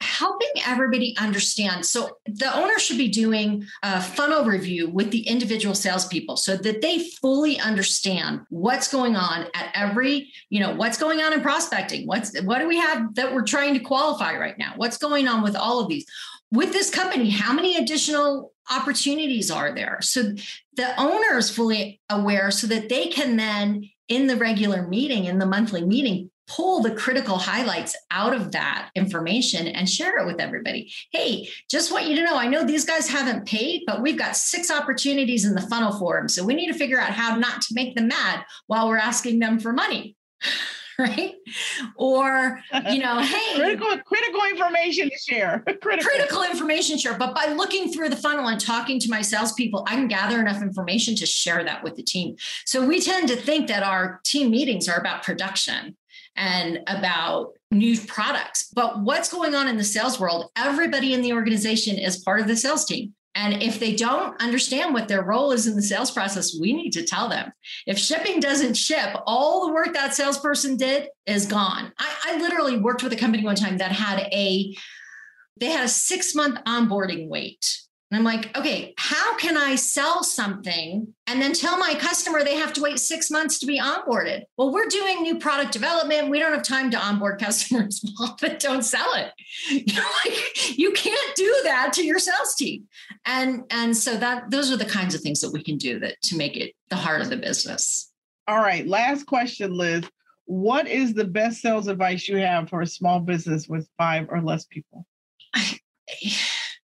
helping 0.03 0.49
everybody 0.65 1.15
understand. 1.17 1.85
So 1.85 2.17
the 2.25 2.55
owner 2.55 2.77
should 2.77 2.97
be 2.97 3.07
doing 3.07 3.65
a 3.81 4.01
funnel 4.01 4.45
review 4.45 4.89
with 4.89 5.11
the 5.11 5.27
individual 5.27 5.73
salespeople 5.73 6.37
so 6.37 6.57
that 6.57 6.81
they 6.81 7.07
fully 7.21 7.59
understand 7.59 8.41
what's 8.49 8.91
going 8.91 9.15
on 9.15 9.47
at 9.55 9.71
every, 9.73 10.31
you 10.49 10.59
know, 10.59 10.75
what's 10.75 10.97
going 10.97 11.21
on 11.21 11.33
in 11.33 11.41
prospecting. 11.41 12.05
What's 12.05 12.39
what 12.41 12.59
do 12.59 12.67
we 12.67 12.77
have 12.77 13.15
that 13.15 13.33
we're 13.33 13.43
trying 13.43 13.73
to 13.73 13.79
qualify 13.79 14.37
right 14.37 14.57
now? 14.57 14.73
What's 14.75 14.97
going 14.97 15.27
on 15.27 15.41
with 15.41 15.55
all 15.55 15.79
of 15.79 15.87
these? 15.87 16.05
with 16.53 16.71
this 16.71 16.91
company, 16.91 17.31
how 17.31 17.51
many 17.51 17.77
additional 17.77 18.53
opportunities 18.71 19.49
are 19.49 19.73
there? 19.73 19.97
So 20.01 20.35
the 20.75 21.01
owner 21.01 21.37
is 21.37 21.49
fully 21.49 21.99
aware 22.09 22.51
so 22.51 22.67
that 22.67 22.89
they 22.89 23.07
can 23.07 23.37
then, 23.37 23.89
in 24.07 24.27
the 24.27 24.37
regular 24.37 24.87
meeting, 24.87 25.25
in 25.25 25.39
the 25.39 25.47
monthly 25.47 25.83
meeting, 25.83 26.29
pull 26.47 26.81
the 26.81 26.91
critical 26.91 27.37
highlights 27.37 27.95
out 28.11 28.33
of 28.33 28.51
that 28.51 28.89
information 28.95 29.67
and 29.67 29.89
share 29.89 30.19
it 30.19 30.25
with 30.25 30.39
everybody. 30.39 30.91
Hey, 31.11 31.49
just 31.69 31.91
want 31.91 32.07
you 32.07 32.15
to 32.17 32.23
know, 32.23 32.37
I 32.37 32.47
know 32.47 32.63
these 32.63 32.85
guys 32.85 33.07
haven't 33.07 33.45
paid, 33.45 33.83
but 33.85 34.01
we've 34.01 34.17
got 34.17 34.35
six 34.35 34.69
opportunities 34.69 35.45
in 35.45 35.55
the 35.55 35.61
funnel 35.61 35.97
for 35.97 36.17
them. 36.17 36.27
So 36.27 36.43
we 36.43 36.55
need 36.55 36.71
to 36.71 36.77
figure 36.77 36.99
out 36.99 37.11
how 37.11 37.35
not 37.35 37.61
to 37.61 37.73
make 37.73 37.95
them 37.95 38.07
mad 38.07 38.43
while 38.67 38.87
we're 38.87 38.97
asking 38.97 39.39
them 39.39 39.59
for 39.59 39.73
money. 39.73 40.15
right? 40.99 41.33
Or, 41.95 42.59
you 42.89 42.99
know, 42.99 43.19
hey, 43.21 43.55
critical, 43.55 43.97
critical 43.99 44.41
information 44.49 45.09
to 45.09 45.17
share. 45.17 45.63
critical. 45.81 46.09
critical 46.09 46.43
information 46.43 46.97
share. 46.97 47.17
But 47.17 47.35
by 47.35 47.53
looking 47.53 47.91
through 47.91 48.09
the 48.09 48.15
funnel 48.15 48.47
and 48.47 48.59
talking 48.59 48.99
to 48.99 49.09
my 49.09 49.21
salespeople, 49.21 49.85
I 49.87 49.95
can 49.95 50.07
gather 50.07 50.39
enough 50.39 50.61
information 50.61 51.15
to 51.15 51.25
share 51.25 51.63
that 51.63 51.83
with 51.83 51.95
the 51.95 52.03
team. 52.03 52.35
So 52.65 52.85
we 52.85 52.99
tend 52.99 53.27
to 53.29 53.35
think 53.35 53.67
that 53.67 53.83
our 53.83 54.21
team 54.23 54.51
meetings 54.51 54.87
are 54.87 54.97
about 54.97 55.23
production 55.23 55.95
and 56.35 56.79
about 56.87 57.53
new 57.71 57.99
products. 57.99 58.69
But 58.73 59.01
what's 59.01 59.31
going 59.31 59.55
on 59.55 59.67
in 59.67 59.77
the 59.77 59.83
sales 59.83 60.19
world? 60.19 60.51
Everybody 60.55 61.13
in 61.13 61.21
the 61.21 61.33
organization 61.33 61.97
is 61.97 62.17
part 62.17 62.39
of 62.39 62.47
the 62.47 62.55
sales 62.55 62.85
team. 62.85 63.13
And 63.35 63.63
if 63.63 63.79
they 63.79 63.95
don't 63.95 64.39
understand 64.41 64.93
what 64.93 65.07
their 65.07 65.23
role 65.23 65.51
is 65.51 65.65
in 65.65 65.75
the 65.75 65.81
sales 65.81 66.11
process, 66.11 66.55
we 66.59 66.71
need 66.71 66.91
to 66.91 67.03
tell 67.03 67.29
them. 67.29 67.51
If 67.87 67.97
shipping 67.97 68.39
doesn't 68.39 68.75
ship, 68.75 69.09
all 69.25 69.65
the 69.65 69.73
work 69.73 69.93
that 69.93 70.13
salesperson 70.13 70.77
did 70.77 71.07
is 71.25 71.47
gone. 71.47 71.91
I, 71.97 72.13
I 72.25 72.37
literally 72.37 72.77
worked 72.77 73.01
with 73.01 73.13
a 73.13 73.17
company 73.17 73.43
one 73.43 73.55
time 73.55 73.79
that 73.79 73.91
had 73.91 74.19
a 74.31 74.75
they 75.59 75.67
had 75.67 75.85
a 75.85 75.89
six 75.89 76.35
month 76.35 76.59
onboarding 76.65 77.27
wait 77.27 77.79
and 78.13 78.19
I'm 78.19 78.23
like, 78.23 78.55
okay, 78.55 78.93
how 78.99 79.35
can 79.37 79.57
I 79.57 79.73
sell 79.73 80.23
something 80.23 81.15
and 81.25 81.41
then 81.41 81.51
tell 81.51 81.79
my 81.79 81.95
customer 81.95 82.43
they 82.43 82.57
have 82.57 82.71
to 82.73 82.81
wait 82.81 82.99
six 82.99 83.31
months 83.31 83.57
to 83.57 83.65
be 83.65 83.79
onboarded? 83.79 84.43
Well, 84.55 84.71
we're 84.71 84.85
doing 84.85 85.23
new 85.23 85.39
product 85.39 85.71
development. 85.71 86.29
We 86.29 86.37
don't 86.37 86.53
have 86.53 86.61
time 86.61 86.91
to 86.91 86.99
onboard 86.99 87.39
customers 87.41 88.05
that 88.39 88.59
don't 88.59 88.83
sell 88.83 89.15
it. 89.15 89.31
You 89.67 89.95
know, 89.95 90.07
like 90.23 90.77
you 90.77 90.91
can't 90.91 91.35
do 91.35 91.61
that 91.63 91.91
to 91.93 92.05
your 92.05 92.19
sales 92.19 92.53
team. 92.53 92.83
And 93.25 93.63
and 93.71 93.97
so 93.97 94.15
that 94.17 94.51
those 94.51 94.71
are 94.71 94.77
the 94.77 94.85
kinds 94.85 95.15
of 95.15 95.21
things 95.21 95.41
that 95.41 95.51
we 95.51 95.63
can 95.63 95.79
do 95.79 95.97
that 96.01 96.21
to 96.25 96.37
make 96.37 96.55
it 96.55 96.75
the 96.89 96.95
heart 96.95 97.21
of 97.21 97.31
the 97.31 97.37
business. 97.37 98.11
All 98.47 98.59
right. 98.59 98.85
Last 98.85 99.25
question, 99.25 99.73
Liz. 99.73 100.07
What 100.45 100.87
is 100.87 101.15
the 101.15 101.25
best 101.25 101.61
sales 101.61 101.87
advice 101.87 102.27
you 102.27 102.37
have 102.37 102.69
for 102.69 102.81
a 102.81 102.87
small 102.87 103.21
business 103.21 103.67
with 103.67 103.89
five 103.97 104.27
or 104.29 104.39
less 104.39 104.65
people? 104.65 105.07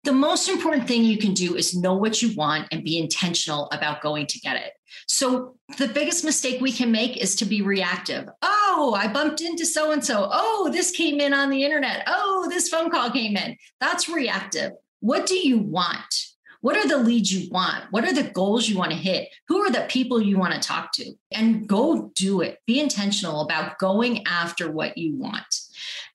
The 0.04 0.12
most 0.12 0.48
important 0.48 0.88
thing 0.88 1.04
you 1.04 1.16
can 1.16 1.32
do 1.32 1.54
is 1.54 1.76
know 1.76 1.94
what 1.94 2.22
you 2.22 2.34
want 2.34 2.66
and 2.72 2.82
be 2.82 2.98
intentional 2.98 3.68
about 3.70 4.02
going 4.02 4.26
to 4.26 4.40
get 4.40 4.56
it. 4.56 4.72
So, 5.06 5.56
the 5.78 5.88
biggest 5.88 6.24
mistake 6.24 6.60
we 6.60 6.72
can 6.72 6.90
make 6.90 7.16
is 7.16 7.36
to 7.36 7.44
be 7.44 7.62
reactive. 7.62 8.28
Oh, 8.42 8.94
I 8.98 9.06
bumped 9.06 9.40
into 9.40 9.64
so 9.64 9.92
and 9.92 10.04
so. 10.04 10.28
Oh, 10.30 10.70
this 10.72 10.90
came 10.90 11.20
in 11.20 11.32
on 11.32 11.50
the 11.50 11.62
internet. 11.62 12.02
Oh, 12.06 12.46
this 12.50 12.68
phone 12.68 12.90
call 12.90 13.10
came 13.10 13.36
in. 13.36 13.56
That's 13.80 14.08
reactive. 14.08 14.72
What 15.00 15.26
do 15.26 15.36
you 15.36 15.58
want? 15.58 16.32
What 16.62 16.76
are 16.76 16.86
the 16.86 16.98
leads 16.98 17.32
you 17.32 17.50
want? 17.50 17.84
What 17.90 18.04
are 18.04 18.12
the 18.12 18.30
goals 18.30 18.68
you 18.68 18.78
want 18.78 18.92
to 18.92 18.96
hit? 18.96 19.28
Who 19.48 19.58
are 19.58 19.70
the 19.70 19.86
people 19.88 20.22
you 20.22 20.38
want 20.38 20.54
to 20.54 20.60
talk 20.60 20.92
to? 20.92 21.12
And 21.32 21.66
go 21.66 22.12
do 22.14 22.40
it. 22.40 22.58
Be 22.66 22.78
intentional 22.78 23.40
about 23.40 23.78
going 23.78 24.26
after 24.26 24.70
what 24.70 24.96
you 24.96 25.16
want. 25.16 25.46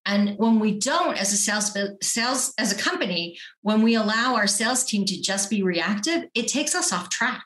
And 0.07 0.37
when 0.37 0.59
we 0.59 0.79
don't, 0.79 1.19
as 1.21 1.33
a 1.33 1.37
sales 1.37 1.77
sales 2.01 2.53
as 2.57 2.71
a 2.71 2.81
company, 2.81 3.37
when 3.61 3.83
we 3.83 3.95
allow 3.95 4.35
our 4.35 4.47
sales 4.47 4.83
team 4.83 5.05
to 5.05 5.21
just 5.21 5.49
be 5.49 5.61
reactive, 5.61 6.23
it 6.33 6.47
takes 6.47 6.73
us 6.73 6.91
off 6.91 7.09
track 7.09 7.43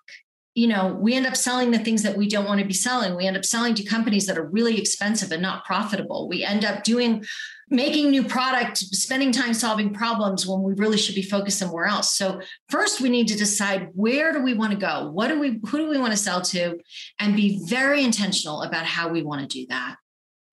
you 0.54 0.68
know, 0.68 0.98
we 1.00 1.14
end 1.14 1.26
up 1.26 1.36
selling 1.38 1.72
the 1.72 1.80
things 1.80 2.04
that 2.04 2.18
we 2.18 2.28
don't 2.28 2.46
want 2.46 2.60
to 2.60 2.66
be 2.66 2.74
selling. 2.74 3.16
We 3.16 3.26
end 3.26 3.38
up 3.38 3.46
selling 3.46 3.74
to 3.76 3.84
companies 3.84 4.26
that 4.26 4.38
are 4.38 4.46
really 4.46 4.78
expensive 4.78 5.32
and 5.32 5.42
not 5.42 5.64
profitable. 5.64 6.28
We 6.28 6.44
end 6.44 6.66
up 6.66 6.84
doing 6.84 7.24
making 7.70 8.12
new 8.12 8.26
product, 8.26 8.78
spending 8.78 9.32
time 9.32 9.54
solving 9.54 9.94
problems 9.94 10.46
when 10.46 10.62
we 10.62 10.74
really 10.74 10.98
should 10.98 11.16
be 11.16 11.22
focused 11.22 11.58
somewhere 11.58 11.86
else. 11.86 12.18
So 12.18 12.42
first 12.68 13.00
we 13.00 13.08
need 13.08 13.30
to 13.30 13.38
decide 13.38 13.92
where 13.94 14.34
do 14.34 14.42
we 14.42 14.54
want 14.54 14.74
to 14.74 14.78
go? 14.78 15.10
What 15.10 15.30
do 15.30 15.40
we 15.40 15.62
who 15.68 15.78
do 15.78 15.90
we 15.90 15.98
want 15.98 16.12
to 16.12 16.18
sell 16.18 16.42
to 16.42 16.78
and 17.18 17.34
be 17.34 17.62
very 17.68 18.04
intentional 18.04 18.64
about 18.64 18.86
how 18.86 19.08
we 19.08 19.24
want 19.24 19.42
to 19.42 19.48
do 19.48 19.68
that. 19.70 19.96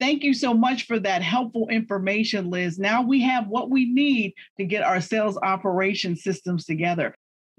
Thank 0.00 0.22
you 0.22 0.32
so 0.32 0.54
much 0.54 0.87
for 0.87 0.98
that 1.00 1.22
helpful 1.22 1.68
information, 1.68 2.50
Liz. 2.50 2.78
Now 2.78 3.02
we 3.02 3.20
have 3.22 3.48
what 3.48 3.70
we 3.70 3.92
need 3.92 4.34
to 4.56 4.64
get 4.64 4.82
our 4.82 5.00
sales 5.00 5.37
operation 5.42 6.14
systems 6.16 6.64
together. 6.64 7.14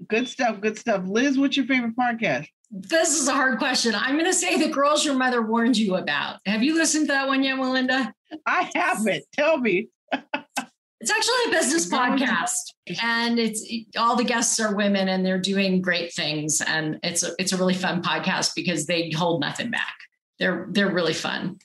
Good 0.08 0.28
stuff. 0.28 0.60
Good 0.60 0.78
stuff. 0.78 1.02
Liz, 1.06 1.38
what's 1.38 1.56
your 1.56 1.66
favorite 1.66 1.96
podcast? 1.96 2.46
This 2.70 3.20
is 3.20 3.28
a 3.28 3.32
hard 3.32 3.58
question. 3.58 3.94
I'm 3.94 4.14
going 4.14 4.30
to 4.30 4.32
say 4.32 4.58
the 4.58 4.72
girls 4.72 5.04
your 5.04 5.16
mother 5.16 5.42
warned 5.42 5.76
you 5.76 5.96
about. 5.96 6.38
Have 6.46 6.62
you 6.62 6.74
listened 6.74 7.08
to 7.08 7.12
that 7.12 7.26
one 7.26 7.42
yet, 7.42 7.56
Melinda? 7.56 8.14
I 8.46 8.70
haven't. 8.74 9.24
Tell 9.32 9.58
me. 9.58 9.88
it's 10.12 11.10
actually 11.10 11.44
a 11.48 11.50
business 11.50 11.90
podcast, 11.90 12.72
and 13.02 13.38
it's 13.38 13.68
all 13.96 14.16
the 14.16 14.24
guests 14.24 14.60
are 14.60 14.74
women, 14.74 15.08
and 15.08 15.26
they're 15.26 15.40
doing 15.40 15.82
great 15.82 16.12
things. 16.14 16.60
And 16.60 17.00
it's 17.02 17.22
a, 17.22 17.32
it's 17.38 17.52
a 17.52 17.56
really 17.56 17.74
fun 17.74 18.02
podcast 18.02 18.52
because 18.54 18.86
they 18.86 19.10
hold 19.10 19.40
nothing 19.40 19.70
back. 19.70 19.94
They're 20.38 20.68
they're 20.70 20.92
really 20.92 21.14
fun. 21.14 21.58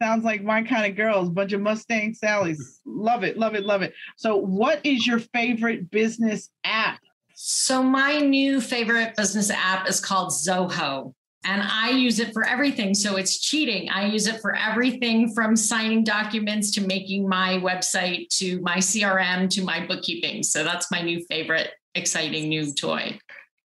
Sounds 0.00 0.24
like 0.24 0.42
my 0.42 0.62
kind 0.62 0.90
of 0.90 0.96
girls, 0.96 1.28
bunch 1.28 1.52
of 1.52 1.60
Mustang 1.60 2.14
Sallys. 2.14 2.58
Love 2.86 3.24
it, 3.24 3.36
love 3.36 3.54
it, 3.54 3.64
love 3.64 3.82
it. 3.82 3.92
So, 4.16 4.36
what 4.36 4.80
is 4.84 5.06
your 5.06 5.18
favorite 5.18 5.90
business 5.90 6.50
app? 6.64 7.00
So, 7.34 7.82
my 7.82 8.18
new 8.18 8.60
favorite 8.60 9.14
business 9.16 9.50
app 9.50 9.88
is 9.88 10.00
called 10.00 10.30
Zoho. 10.30 11.14
And 11.44 11.62
I 11.62 11.90
use 11.90 12.18
it 12.18 12.32
for 12.32 12.44
everything. 12.44 12.94
So 12.94 13.16
it's 13.16 13.40
cheating. 13.40 13.88
I 13.90 14.06
use 14.06 14.26
it 14.26 14.40
for 14.40 14.54
everything 14.54 15.32
from 15.32 15.54
signing 15.54 16.02
documents 16.02 16.72
to 16.72 16.80
making 16.80 17.28
my 17.28 17.60
website 17.60 18.28
to 18.38 18.60
my 18.60 18.78
CRM 18.78 19.48
to 19.50 19.62
my 19.62 19.86
bookkeeping. 19.86 20.42
So 20.42 20.64
that's 20.64 20.90
my 20.90 21.00
new 21.00 21.24
favorite, 21.30 21.70
exciting 21.94 22.48
new 22.48 22.74
toy. 22.74 23.18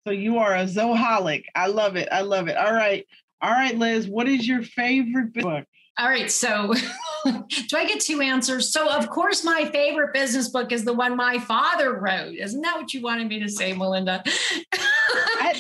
So 0.06 0.14
you 0.14 0.38
are 0.38 0.56
a 0.56 0.68
Zoholic. 0.68 1.46
I 1.56 1.68
love 1.68 1.96
it. 1.96 2.08
I 2.12 2.22
love 2.22 2.48
it. 2.48 2.58
All 2.58 2.74
right. 2.74 3.06
All 3.42 3.52
right, 3.52 3.78
Liz, 3.78 4.08
what 4.08 4.30
is 4.30 4.48
your 4.48 4.62
favorite 4.62 5.34
book? 5.34 5.66
All 6.00 6.08
right. 6.08 6.32
So, 6.32 6.74
do 7.26 7.78
I 7.78 7.86
get 7.86 8.00
two 8.00 8.22
answers? 8.22 8.72
So, 8.72 8.90
of 8.90 9.10
course, 9.10 9.44
my 9.44 9.66
favorite 9.66 10.14
business 10.14 10.50
book 10.50 10.72
is 10.72 10.86
the 10.86 10.94
one 10.94 11.16
my 11.16 11.38
father 11.38 12.00
wrote. 12.00 12.36
Isn't 12.36 12.62
that 12.62 12.78
what 12.78 12.94
you 12.94 13.02
wanted 13.02 13.28
me 13.28 13.40
to 13.40 13.50
say, 13.50 13.74
Melinda? 13.74 14.24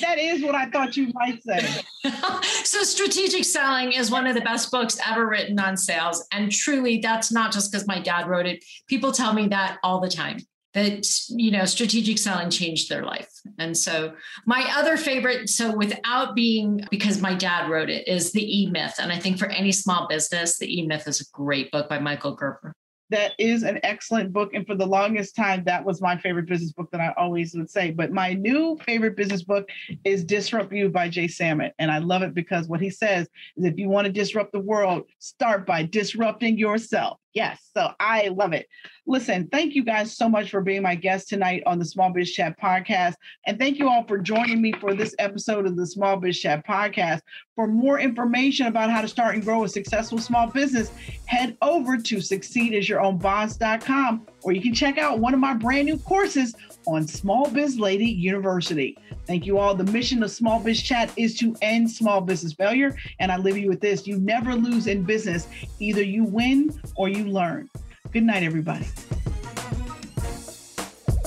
that 0.01 0.17
is 0.17 0.41
what 0.41 0.55
I 0.55 0.65
thought 0.71 0.97
you 0.97 1.11
might 1.13 1.43
say. 1.43 1.83
so, 2.63 2.83
Strategic 2.83 3.45
Selling 3.45 3.91
is 3.91 4.09
one 4.09 4.25
of 4.25 4.33
the 4.33 4.41
best 4.41 4.71
books 4.71 4.97
ever 5.07 5.27
written 5.27 5.59
on 5.59 5.77
sales. 5.77 6.25
And 6.31 6.51
truly, 6.51 6.97
that's 6.97 7.31
not 7.31 7.51
just 7.51 7.71
because 7.71 7.85
my 7.85 7.99
dad 7.99 8.27
wrote 8.27 8.47
it. 8.47 8.63
People 8.87 9.11
tell 9.11 9.33
me 9.33 9.47
that 9.49 9.77
all 9.83 9.99
the 9.99 10.09
time 10.09 10.39
that 10.73 11.07
you 11.29 11.51
know 11.51 11.65
strategic 11.65 12.17
selling 12.17 12.49
changed 12.49 12.89
their 12.89 13.03
life 13.03 13.29
and 13.57 13.77
so 13.77 14.13
my 14.45 14.65
other 14.75 14.97
favorite 14.97 15.49
so 15.49 15.75
without 15.75 16.35
being 16.35 16.81
because 16.89 17.21
my 17.21 17.33
dad 17.33 17.69
wrote 17.69 17.89
it 17.89 18.07
is 18.07 18.31
the 18.31 18.61
e-myth 18.61 18.95
and 18.99 19.11
i 19.11 19.19
think 19.19 19.37
for 19.37 19.47
any 19.49 19.71
small 19.71 20.07
business 20.07 20.57
the 20.57 20.79
e-myth 20.79 21.07
is 21.07 21.21
a 21.21 21.25
great 21.31 21.71
book 21.71 21.87
by 21.89 21.99
michael 21.99 22.35
gerber 22.35 22.73
that 23.13 23.33
is 23.37 23.61
an 23.61 23.79
excellent 23.83 24.33
book. 24.33 24.55
And 24.55 24.65
for 24.65 24.73
the 24.73 24.87
longest 24.87 25.35
time, 25.35 25.63
that 25.65 25.85
was 25.85 26.01
my 26.01 26.17
favorite 26.17 26.47
business 26.47 26.71
book 26.71 26.89
that 26.91 26.99
I 26.99 27.13
always 27.15 27.53
would 27.53 27.69
say. 27.69 27.91
But 27.91 28.11
my 28.11 28.33
new 28.33 28.75
favorite 28.85 29.15
business 29.15 29.43
book 29.43 29.69
is 30.03 30.23
Disrupt 30.23 30.73
You 30.73 30.89
by 30.89 31.09
Jay 31.09 31.27
Samit. 31.27 31.73
And 31.77 31.91
I 31.91 31.99
love 31.99 32.23
it 32.23 32.33
because 32.33 32.67
what 32.67 32.81
he 32.81 32.89
says 32.89 33.27
is 33.55 33.65
if 33.65 33.77
you 33.77 33.87
want 33.87 34.07
to 34.07 34.11
disrupt 34.11 34.51
the 34.51 34.59
world, 34.59 35.03
start 35.19 35.67
by 35.67 35.83
disrupting 35.83 36.57
yourself. 36.57 37.19
Yes. 37.33 37.71
So 37.75 37.91
I 37.99 38.27
love 38.27 38.53
it. 38.53 38.67
Listen, 39.07 39.47
thank 39.47 39.73
you 39.73 39.83
guys 39.83 40.15
so 40.15 40.29
much 40.29 40.51
for 40.51 40.61
being 40.61 40.83
my 40.83 40.93
guest 40.93 41.29
tonight 41.29 41.63
on 41.65 41.79
the 41.79 41.85
Small 41.85 42.11
Biz 42.11 42.31
Chat 42.31 42.59
podcast. 42.59 43.15
And 43.47 43.57
thank 43.57 43.79
you 43.79 43.89
all 43.89 44.03
for 44.03 44.19
joining 44.19 44.61
me 44.61 44.71
for 44.73 44.93
this 44.93 45.15
episode 45.17 45.65
of 45.65 45.75
the 45.75 45.87
Small 45.87 46.17
Biz 46.17 46.39
Chat 46.39 46.63
podcast. 46.65 47.21
For 47.55 47.65
more 47.67 47.99
information 47.99 48.67
about 48.67 48.91
how 48.91 49.01
to 49.01 49.07
start 49.07 49.33
and 49.33 49.43
grow 49.43 49.63
a 49.63 49.69
successful 49.69 50.19
small 50.19 50.45
business, 50.47 50.91
head 51.25 51.57
over 51.61 51.97
to 51.97 52.17
succeedasyourownboss.com 52.17 54.27
or 54.43 54.51
you 54.51 54.61
can 54.61 54.73
check 54.73 54.99
out 54.99 55.19
one 55.19 55.33
of 55.33 55.39
my 55.39 55.55
brand 55.55 55.87
new 55.87 55.97
courses 55.97 56.53
on 56.85 57.07
Small 57.07 57.49
Biz 57.49 57.79
Lady 57.79 58.05
University. 58.05 58.97
Thank 59.25 59.45
you 59.45 59.57
all. 59.57 59.75
The 59.75 59.85
mission 59.85 60.23
of 60.23 60.31
Small 60.31 60.59
Biz 60.59 60.81
Chat 60.81 61.11
is 61.17 61.37
to 61.39 61.55
end 61.61 61.89
small 61.89 62.21
business 62.21 62.53
failure. 62.53 62.95
And 63.19 63.31
I 63.31 63.37
leave 63.37 63.57
you 63.57 63.69
with 63.69 63.81
this 63.81 64.05
you 64.07 64.17
never 64.19 64.55
lose 64.55 64.87
in 64.87 65.03
business, 65.03 65.47
either 65.79 66.03
you 66.03 66.23
win 66.23 66.79
or 66.95 67.09
you 67.09 67.25
learn. 67.25 67.69
Good 68.11 68.23
night, 68.23 68.43
everybody. 68.43 68.85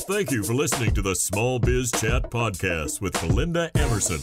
Thank 0.09 0.31
you 0.31 0.45
for 0.45 0.55
listening 0.55 0.95
to 0.95 1.03
the 1.03 1.17
Small 1.17 1.59
Biz 1.59 1.91
Chat 1.91 2.31
podcast 2.31 3.01
with 3.01 3.21
Melinda 3.23 3.71
Emerson. 3.75 4.21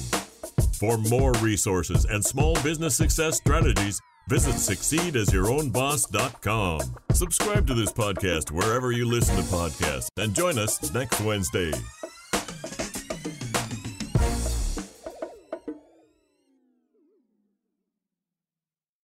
For 0.79 0.97
more 0.97 1.33
resources 1.33 2.05
and 2.05 2.23
small 2.23 2.55
business 2.63 2.95
success 2.95 3.37
strategies, 3.37 3.99
visit 4.27 4.55
succeedasyourownboss.com. 4.55 6.81
Subscribe 7.11 7.67
to 7.67 7.73
this 7.73 7.91
podcast 7.91 8.51
wherever 8.51 8.91
you 8.91 9.05
listen 9.05 9.35
to 9.35 9.41
podcasts 9.43 10.07
and 10.17 10.33
join 10.33 10.57
us 10.57 10.93
next 10.93 11.21
Wednesday. 11.21 11.71